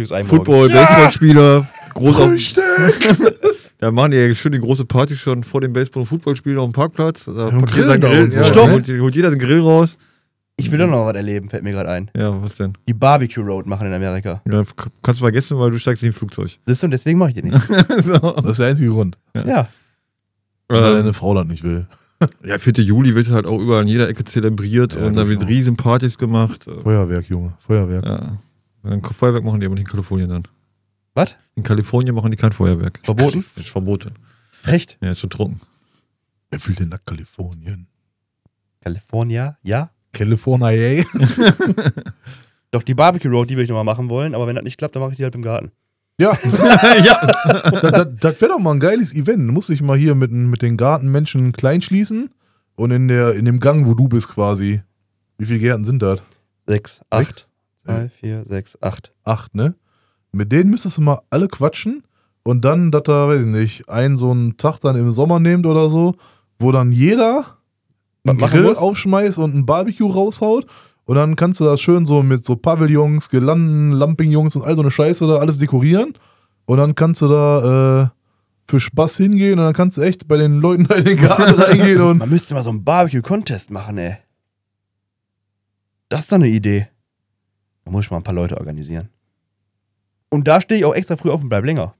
[0.00, 3.59] äh, Football, Baseballspieler, groß auf, Frühstück!
[3.80, 6.72] Da machen die schön die große Party schon vor dem Baseball- und Footballspiel auf dem
[6.74, 7.24] Parkplatz.
[7.24, 8.32] Da sein grillen da Grill.
[8.32, 8.70] Ja, Stopp.
[8.70, 9.96] holt, holt jeder den Grill raus.
[10.56, 12.10] Ich will doch noch was erleben, fällt mir gerade ein.
[12.14, 12.74] Ja, was denn?
[12.86, 14.42] Die Barbecue Road machen in Amerika.
[14.46, 14.62] Ja,
[15.02, 16.50] kannst du vergessen, weil du steigst nicht im Flugzeug.
[16.66, 17.60] Siehst du, und deswegen mache ich den nicht.
[18.04, 18.18] so.
[18.18, 19.16] Das ist der einzige Grund.
[19.34, 19.66] ja.
[20.68, 21.86] Weil ähm, deine Frau das nicht will.
[22.44, 22.74] ja, 4.
[22.84, 26.18] Juli wird halt auch überall in jeder Ecke zelebriert Ja, und da wird riesen Partys
[26.18, 26.66] gemacht.
[26.68, 27.54] Äh, Feuerwerk, Junge.
[27.58, 28.04] Feuerwerk.
[28.04, 29.00] Ja.
[29.12, 30.42] Feuerwerk machen die aber nicht in Kalifornien dann.
[31.20, 31.36] Was?
[31.54, 33.00] In Kalifornien machen die kein Feuerwerk.
[33.04, 33.44] Verboten?
[33.54, 34.14] Das ist verboten.
[34.64, 34.96] Echt?
[35.02, 35.60] Ja, ist zu trocken.
[36.50, 37.86] Wer fühlt denn nach Kalifornien?
[38.80, 39.58] California?
[39.62, 39.90] Ja?
[40.12, 41.06] California, ey.
[42.70, 44.96] Doch, die Barbecue Road, die will ich nochmal machen wollen, aber wenn das nicht klappt,
[44.96, 45.72] dann mache ich die halt im Garten.
[46.18, 46.38] Ja,
[47.04, 47.70] ja.
[47.70, 49.48] das, das, das wäre doch mal ein geiles Event.
[49.48, 52.30] Du musst dich mal hier mit, mit den Gartenmenschen klein schließen
[52.76, 54.82] und in, der, in dem Gang, wo du bist quasi.
[55.38, 56.22] Wie viele Gärten sind das?
[56.66, 57.48] Sechs, acht, Sechs?
[57.82, 59.12] zwei, vier, sechs, acht.
[59.24, 59.74] Acht, ne?
[60.32, 62.02] Mit denen müsstest du mal alle quatschen
[62.42, 65.66] und dann, dass da, weiß ich nicht, einen so einen Tag dann im Sommer nehmt
[65.66, 66.14] oder so,
[66.58, 67.58] wo dann jeder
[68.26, 68.78] einen Grill muss?
[68.78, 70.66] aufschmeißt und ein Barbecue raushaut.
[71.04, 74.82] Und dann kannst du das schön so mit so Pavillons, Girlanden, Lampignons und all so
[74.82, 76.14] eine Scheiße da alles dekorieren.
[76.66, 78.08] Und dann kannst du da äh,
[78.68, 81.54] für Spaß hingehen und dann kannst du echt bei den Leuten da in den Garten
[81.60, 82.18] reingehen und.
[82.18, 84.18] Man müsste mal so einen Barbecue-Contest machen, ey.
[86.08, 86.88] Das ist doch eine Idee.
[87.84, 89.08] Da muss ich mal ein paar Leute organisieren.
[90.30, 91.94] Und da stehe ich auch extra früh auf und bleib länger.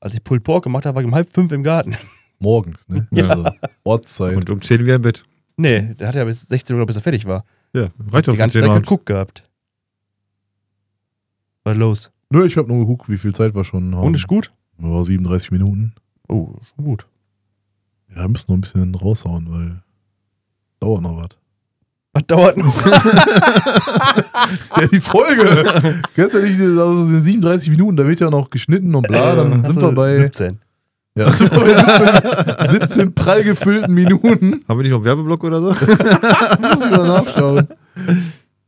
[0.00, 1.96] Als ich Pulled Pork gemacht habe, war ich um halb fünf im Garten.
[2.38, 3.06] Morgens, ne?
[3.10, 3.28] Ja.
[3.28, 3.50] Also
[3.84, 4.36] Ortszeit.
[4.36, 5.24] Und um 10 wieder im Bett.
[5.56, 7.44] Nee, der hat ja bis 16 Uhr, bis er fertig war.
[7.74, 8.80] Ja, reicht doch Die ganze 10 Zeit Uhr.
[8.80, 9.42] geguckt gehabt.
[11.64, 12.12] Was los?
[12.30, 14.06] Nö, ich hab nur geguckt, wie viel Zeit wir schon haben.
[14.06, 14.52] Und ist gut?
[14.80, 15.94] Ja, 37 Minuten.
[16.28, 17.06] Oh, schon gut.
[18.10, 19.82] Ja, wir müssen noch ein bisschen raushauen, weil
[20.80, 21.37] dauert noch was.
[22.18, 22.74] Was dauert noch?
[24.80, 26.00] Ja, die Folge.
[26.14, 29.62] Kennst du nicht, also in 37 Minuten, da wird ja noch geschnitten und bla, dann
[29.62, 30.58] Hast sind wir bei, 17.
[31.16, 34.64] ja, sind wir bei 17, 17 prall gefüllten Minuten.
[34.68, 35.68] Haben wir nicht noch einen Werbeblock oder so?
[35.70, 37.68] Muss ich mal nachschauen.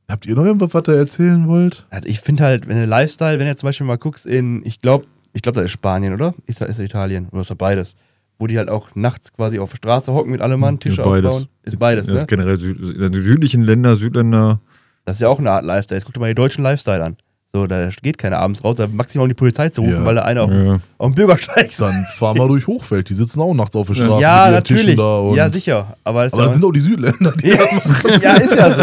[0.09, 1.86] Habt ihr noch irgendwas, was ihr erzählen wollt?
[1.90, 4.80] Also ich finde halt, wenn du Lifestyle, wenn du zum Beispiel mal guckst in, ich
[4.80, 6.34] glaube, ich glaube, das ist Spanien, oder?
[6.46, 7.28] Ist das, ist das Italien?
[7.30, 7.96] Oder ist das beides?
[8.41, 11.09] Wo die halt auch nachts quasi auf der Straße hocken mit allem Mann, Tische Ja,
[11.09, 11.30] beides.
[11.30, 11.49] aufbauen.
[11.62, 12.20] Ist beides, Das ne?
[12.22, 14.61] ist generell in den südlichen Länder, Südländer.
[15.05, 15.99] Das ist ja auch eine Art Lifestyle.
[15.99, 17.16] Jetzt guck dir mal die deutschen Lifestyle an.
[17.53, 20.05] So, da geht keiner abends raus, da maximal um die Polizei zu rufen, Ja.
[20.07, 20.78] weil da einer auf, Ja.
[20.99, 21.80] auf dem Bürgersteig ist.
[21.80, 24.64] Dann fahr mal durch Hochfeld, die sitzen auch nachts auf der Straße Ja, mit ihren
[24.64, 24.97] Tischen natürlich.
[24.97, 25.34] da.
[25.34, 25.97] Ja, sicher.
[26.05, 27.32] Aber das, aber ist das sind auch die Südländer.
[27.32, 27.57] Die ja,
[28.22, 28.82] ja, ist ja so.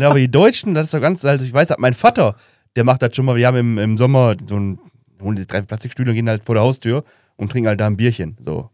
[0.00, 2.34] Ja, aber die Deutschen, das ist doch ganz, also ich weiß, mein Vater,
[2.76, 4.78] der macht das schon mal, wir haben im, im Sommer so ein,
[5.22, 7.04] holen die drei Plastikstühle und gehen halt vor der Haustür
[7.36, 8.36] und trinken halt da ein Bierchen.
[8.40, 8.70] So.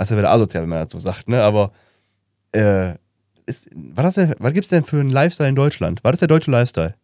[0.00, 1.42] Also wieder asozial, wenn man das so sagt, ne?
[1.42, 1.72] Aber
[2.52, 2.94] äh,
[3.44, 6.02] ist, was, das denn, was gibt's denn für einen Lifestyle in Deutschland?
[6.02, 6.94] War das der deutsche Lifestyle?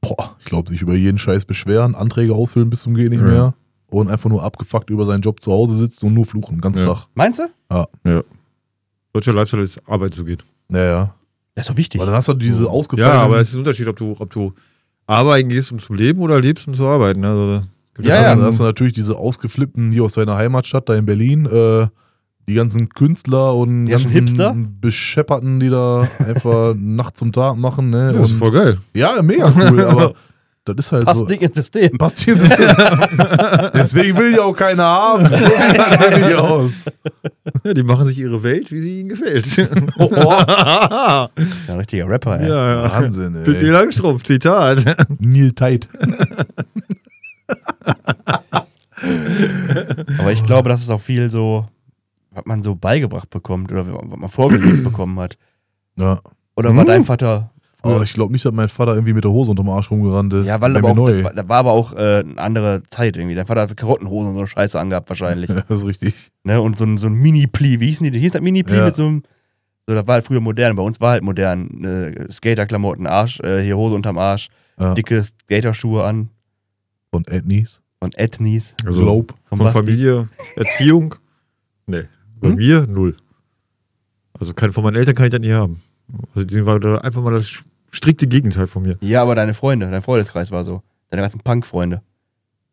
[0.00, 3.26] Boah, ich glaube, sich über jeden Scheiß beschweren, Anträge ausfüllen bis zum Geht nicht Ja.
[3.26, 3.54] mehr
[3.88, 6.84] und einfach nur abgefuckt über seinen Job zu Hause sitzt und nur fluchen, den ganzen
[6.84, 6.94] Ja.
[6.94, 7.06] Tag.
[7.14, 8.24] Meinst du?
[9.12, 10.42] Deutscher Lifestyle ist Arbeit zu geht.
[10.68, 11.14] Naja.
[11.54, 12.00] Das ist doch wichtig.
[12.00, 13.16] Weil dann hast du diese ausgefallenen.
[13.18, 14.54] Ja, aber es ist ein Unterschied, ob du, ob du
[15.06, 17.24] arbeiten gehst, um zu leben oder lebst, um zu arbeiten.
[17.24, 17.68] Also, da gibt
[17.98, 18.34] Ja, hast, ja.
[18.36, 21.86] du- hast du natürlich diese ausgeflippten hier aus deiner Heimatstadt, da in Berlin, äh,
[22.48, 24.56] die ganzen Künstler und Die ganzen Hipster?
[24.80, 27.90] Beschepperten, die da einfach Nacht zum Tag machen.
[27.90, 28.12] Ne?
[28.12, 28.78] Ja, das ist voll geil.
[28.94, 30.14] ja, mega cool, aber
[30.64, 31.24] das ist halt Passt so.
[31.26, 31.96] nicht ins System.
[31.98, 32.68] Passt hier ins System.
[33.74, 35.26] Deswegen will ja auch keiner haben.
[35.28, 36.84] So sieht das nämlich aus.
[37.64, 39.46] Ja, die machen sich ihre Welt, wie sie ihnen gefällt.
[39.98, 41.28] Oh, Ja,
[41.68, 42.48] ein richtiger Rapper, ey.
[42.48, 42.92] ja, ja.
[42.92, 43.70] Wahnsinn, Pippi ey.
[43.70, 44.84] Langstrumpf, Zitat.
[45.18, 45.88] Neil Teit.
[50.18, 51.66] Aber ich glaube, das ist auch viel so,
[52.30, 55.36] was man so beigebracht bekommt oder was man vorgelebt bekommen hat.
[55.96, 56.20] Ja.
[56.56, 56.86] Oder war Hm?
[56.88, 57.50] dein Vater.
[57.82, 60.46] Aber ich glaube nicht, dass mein Vater irgendwie mit der Hose unterm Arsch rumgerannt ist.
[60.46, 61.22] Ja, weil aber auch, neu.
[61.22, 63.34] da war- aber auch äh, eine andere Zeit irgendwie.
[63.34, 65.48] Dein Vater hat Karottenhosen und so eine Scheiße angehabt wahrscheinlich.
[65.50, 66.30] Ja, das ist richtig.
[66.44, 66.60] ne?
[66.60, 68.18] Und so ein, so ein Mini-Pli, wie hieß denn die?
[68.20, 68.84] Hieß das Mini-Pli Ja.
[68.84, 69.22] mit so einem.
[69.88, 70.76] So, das war halt früher modern.
[70.76, 71.82] Bei uns war halt modern.
[71.82, 74.92] Äh, Skaterklamotten, Arsch, äh, hier Hose unterm Arsch, Ja.
[74.92, 76.28] dicke Skaterschuhe an.
[77.12, 77.82] Von Ethnies.
[78.00, 78.74] Von Ethnies.
[78.84, 79.34] Also Globe.
[79.48, 79.70] Von, von.
[79.72, 81.14] Familie, Erziehung.
[81.86, 82.04] Nee.
[82.40, 82.54] Bei Hm?
[82.56, 83.16] mir null.
[84.38, 85.80] Also kein, von meinen Eltern kann ich das nie haben.
[86.34, 87.50] Also die war da einfach mal das
[87.90, 88.96] strikte Gegenteil von mir.
[89.00, 90.82] Ja, aber deine Freunde, dein Freundeskreis war so.
[91.10, 92.00] Deine ganzen Punk-Freunde.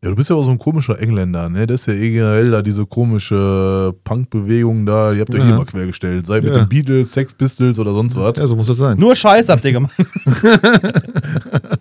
[0.03, 1.65] Ja, du bist ja auch so ein komischer Engländer, ne?
[1.65, 5.11] Das ist ja eh generell da diese komische Punk-Bewegung da.
[5.11, 5.45] Die habt ihr Ja.
[5.47, 6.27] hier mal quergestellt.
[6.27, 6.59] Sei mit Ja.
[6.59, 8.37] den Beatles, Sex Pistols oder sonst was.
[8.37, 8.97] Ja, so muss das sein.
[8.99, 9.95] Nur Scheiß habt ihr gemacht.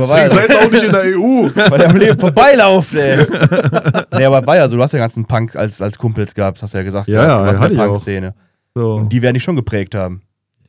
[0.00, 1.70] War Deswegen ja, seid ihr auch nicht in der EU.
[1.70, 3.26] weil der am Leben vorbeilauft, ey.
[4.18, 6.74] nee, aber war ja so, du hast ja ganzen Punk als, als Kumpels gehabt, hast
[6.74, 7.08] du ja gesagt.
[7.08, 7.92] Ja, ja, du warst in hatte der ich auch.
[7.94, 8.34] Punk-Szene.
[8.74, 8.94] So.
[8.94, 10.22] Und die werden dich schon geprägt haben.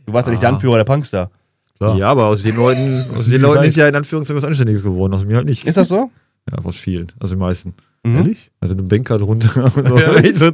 [0.06, 0.54] Du warst ja nicht der Ah.
[0.54, 1.32] Anführer der Punkstar.
[1.78, 1.98] Klar.
[1.98, 4.84] Ja, aber aus den Leuten, aus Die den Leuten ist ja in Anführungszeichen was Anständiges
[4.84, 5.66] geworden, aus mir halt nicht.
[5.66, 6.10] Ist das so?
[6.52, 7.74] Ja, aus vielen, also den meisten.
[8.06, 8.18] Mhm.
[8.18, 8.52] Ehrlich?
[8.60, 9.98] Also eine Banker drunter und so.
[9.98, 10.36] Ja.
[10.36, 10.52] So.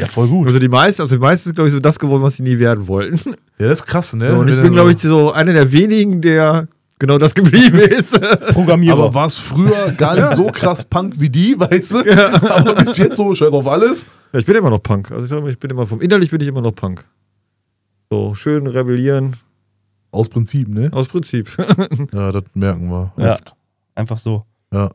[0.00, 0.46] Ja, voll gut.
[0.46, 2.58] Also die meisten, also die meisten ist, glaube ich, so das geworden, was sie nie
[2.60, 3.34] werden wollten.
[3.58, 4.30] Ja, das ist krass, ne?
[4.30, 6.68] So, und ich bin, glaube ich, so einer der wenigen, der
[6.98, 8.18] genau das geblieben ist.
[8.52, 8.94] Programmierer.
[8.94, 12.50] Aber war es früher gar nicht so krass Punk wie die, weißt du?
[12.50, 14.06] Aber bis jetzt so, scheiß auf alles.
[14.32, 15.10] Ja, ich bin immer noch Punk.
[15.10, 17.04] Also ich sag mal, ich bin immer vom innerlich bin ich immer noch Punk.
[18.10, 19.36] So schön rebellieren
[20.10, 20.90] Aus Prinzip, ne?
[20.92, 21.50] aus Prinzip.
[22.12, 23.12] Ja, das merken wir.
[23.16, 23.54] ja, Oft.
[23.94, 24.44] einfach so.
[24.72, 24.90] Ja.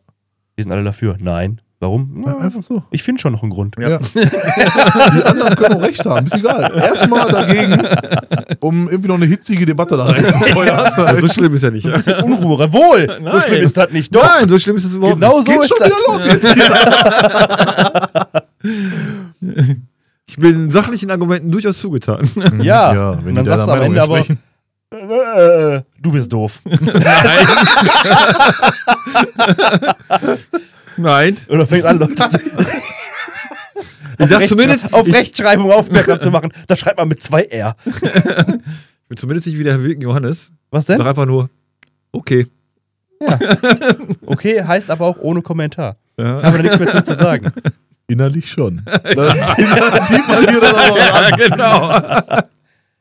[0.56, 1.18] Wir sind alle dafür.
[1.20, 1.62] Nein.
[1.82, 2.24] Warum?
[2.26, 2.34] ja.
[2.38, 2.84] Na, Einfach so.
[2.92, 3.76] ich finde schon noch einen Grund.
[3.80, 3.98] Ja.
[4.14, 6.74] Die anderen können auch recht haben, ist egal.
[6.78, 7.82] Erstmal dagegen,
[8.60, 11.20] um irgendwie noch eine hitzige Debatte da reinzufeuern.
[11.22, 11.86] so schlimm ist ja nicht.
[11.86, 12.22] Ja?
[12.24, 12.72] Unruhe.
[12.74, 13.08] Wohl.
[13.08, 13.42] So Nein.
[13.44, 14.14] schlimm ist das nicht.
[14.14, 14.24] Doch.
[14.24, 15.90] Nein, so schlimm ist es überhaupt Genau so Geht ist schon das.
[15.90, 16.70] wieder los jetzt hier.
[18.62, 19.78] nicht.
[20.30, 22.30] Ich bin sachlichen Argumenten durchaus zugetan.
[22.62, 22.94] Ja.
[22.94, 24.40] ja wenn Und dann sagst du am Ende aber, entsprechen.
[24.92, 26.60] äh, du bist doof.
[26.66, 27.48] Nein.
[31.50, 32.14] Oder fängt an, Leute
[34.20, 36.52] Ich sag zumindest, auf ich, Rechtschreibung aufmerksam zu machen.
[36.68, 37.76] Da schreibt man mit zwei R.
[37.86, 37.94] ich
[39.08, 40.52] bin zumindest nicht wie der Herr Wilken Johannes.
[40.72, 41.08] Was Sag denn?
[41.08, 41.50] einfach nur,
[42.12, 42.46] okay.
[44.26, 45.98] Okay, heißt aber auch ohne Kommentar.
[46.18, 46.44] Ja.
[46.44, 47.52] Haben wir da nichts mehr zu, sagen.
[48.08, 48.82] Innerlich schon.
[49.16, 51.32] Das sieht, das sieht man hier dann aber auch an.
[51.38, 52.42] genau.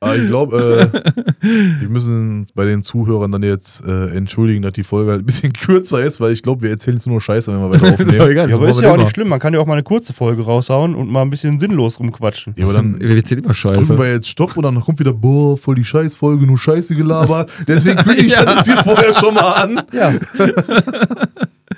[0.01, 1.41] Aber ich glaube, äh,
[1.81, 5.27] wir müssen uns bei den Zuhörern dann jetzt äh, entschuldigen, dass die Folge halt ein
[5.27, 8.01] bisschen kürzer ist, weil ich glaube, wir erzählen jetzt nur Scheiße, wenn wir weiter ist
[8.01, 8.31] aufnehmen.
[8.31, 8.51] egal.
[8.51, 9.05] Ja, aber ist ja auch immer.
[9.05, 9.29] nicht schlimm.
[9.29, 12.55] Man kann ja auch mal eine kurze Folge raushauen und mal ein bisschen sinnlos rumquatschen.
[12.57, 13.99] Ja, aber dann wir erzählen immer drücken Scheiße.
[13.99, 17.51] wir jetzt Stopp und dann kommt wieder, boah, voll die Scheißfolge, nur Scheiße gelabert.
[17.67, 19.83] Deswegen kündige ich das jetzt hier vorher schon mal an.
[19.93, 20.13] Ja.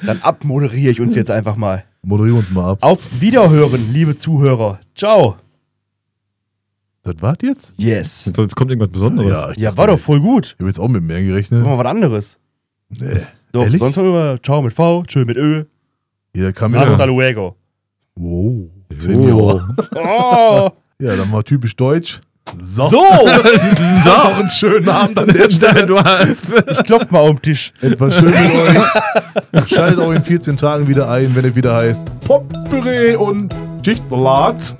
[0.04, 1.84] Dann abmoderiere ich uns jetzt einfach mal.
[2.02, 2.78] Moderier uns mal ab.
[2.82, 4.80] Auf Wiederhören, liebe Zuhörer.
[4.94, 5.36] Ciao.
[7.02, 7.72] Das war's jetzt?
[7.78, 8.24] Yes.
[8.34, 9.30] Sonst kommt irgendwas Besonderes.
[9.56, 10.48] Ja, Ja, war doch voll gut.
[10.54, 11.62] Ich habe jetzt auch mit mehr gerechnet.
[11.62, 12.36] Machen wir was anderes.
[12.90, 13.20] Nee.
[13.52, 13.78] Doch, Ehrlich?
[13.78, 15.64] sonst haben wir immer Ciao mit V, Tschö mit Ö.
[16.34, 17.06] Hier kam Hasta wieder.
[17.06, 17.56] luego.
[18.16, 18.68] Wow.
[18.92, 18.94] Oh.
[18.98, 19.74] Senior.
[19.94, 20.70] Oh.
[21.02, 22.20] Ja, dann mal typisch deutsch.
[22.60, 22.86] So.
[22.88, 22.98] So,
[24.04, 24.10] so.
[24.10, 25.86] Auch einen schönen Abend an der Stelle.
[25.86, 26.52] du hast.
[26.70, 27.72] ich klopf mal auf den Tisch.
[27.80, 28.36] Etwas schön mit
[29.56, 29.66] euch.
[29.70, 34.76] Schaltet auch in 14 Tagen wieder ein, wenn es wieder heißt Potpüree und Schichtsalat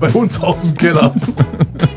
[0.00, 1.14] bei uns aus dem Keller.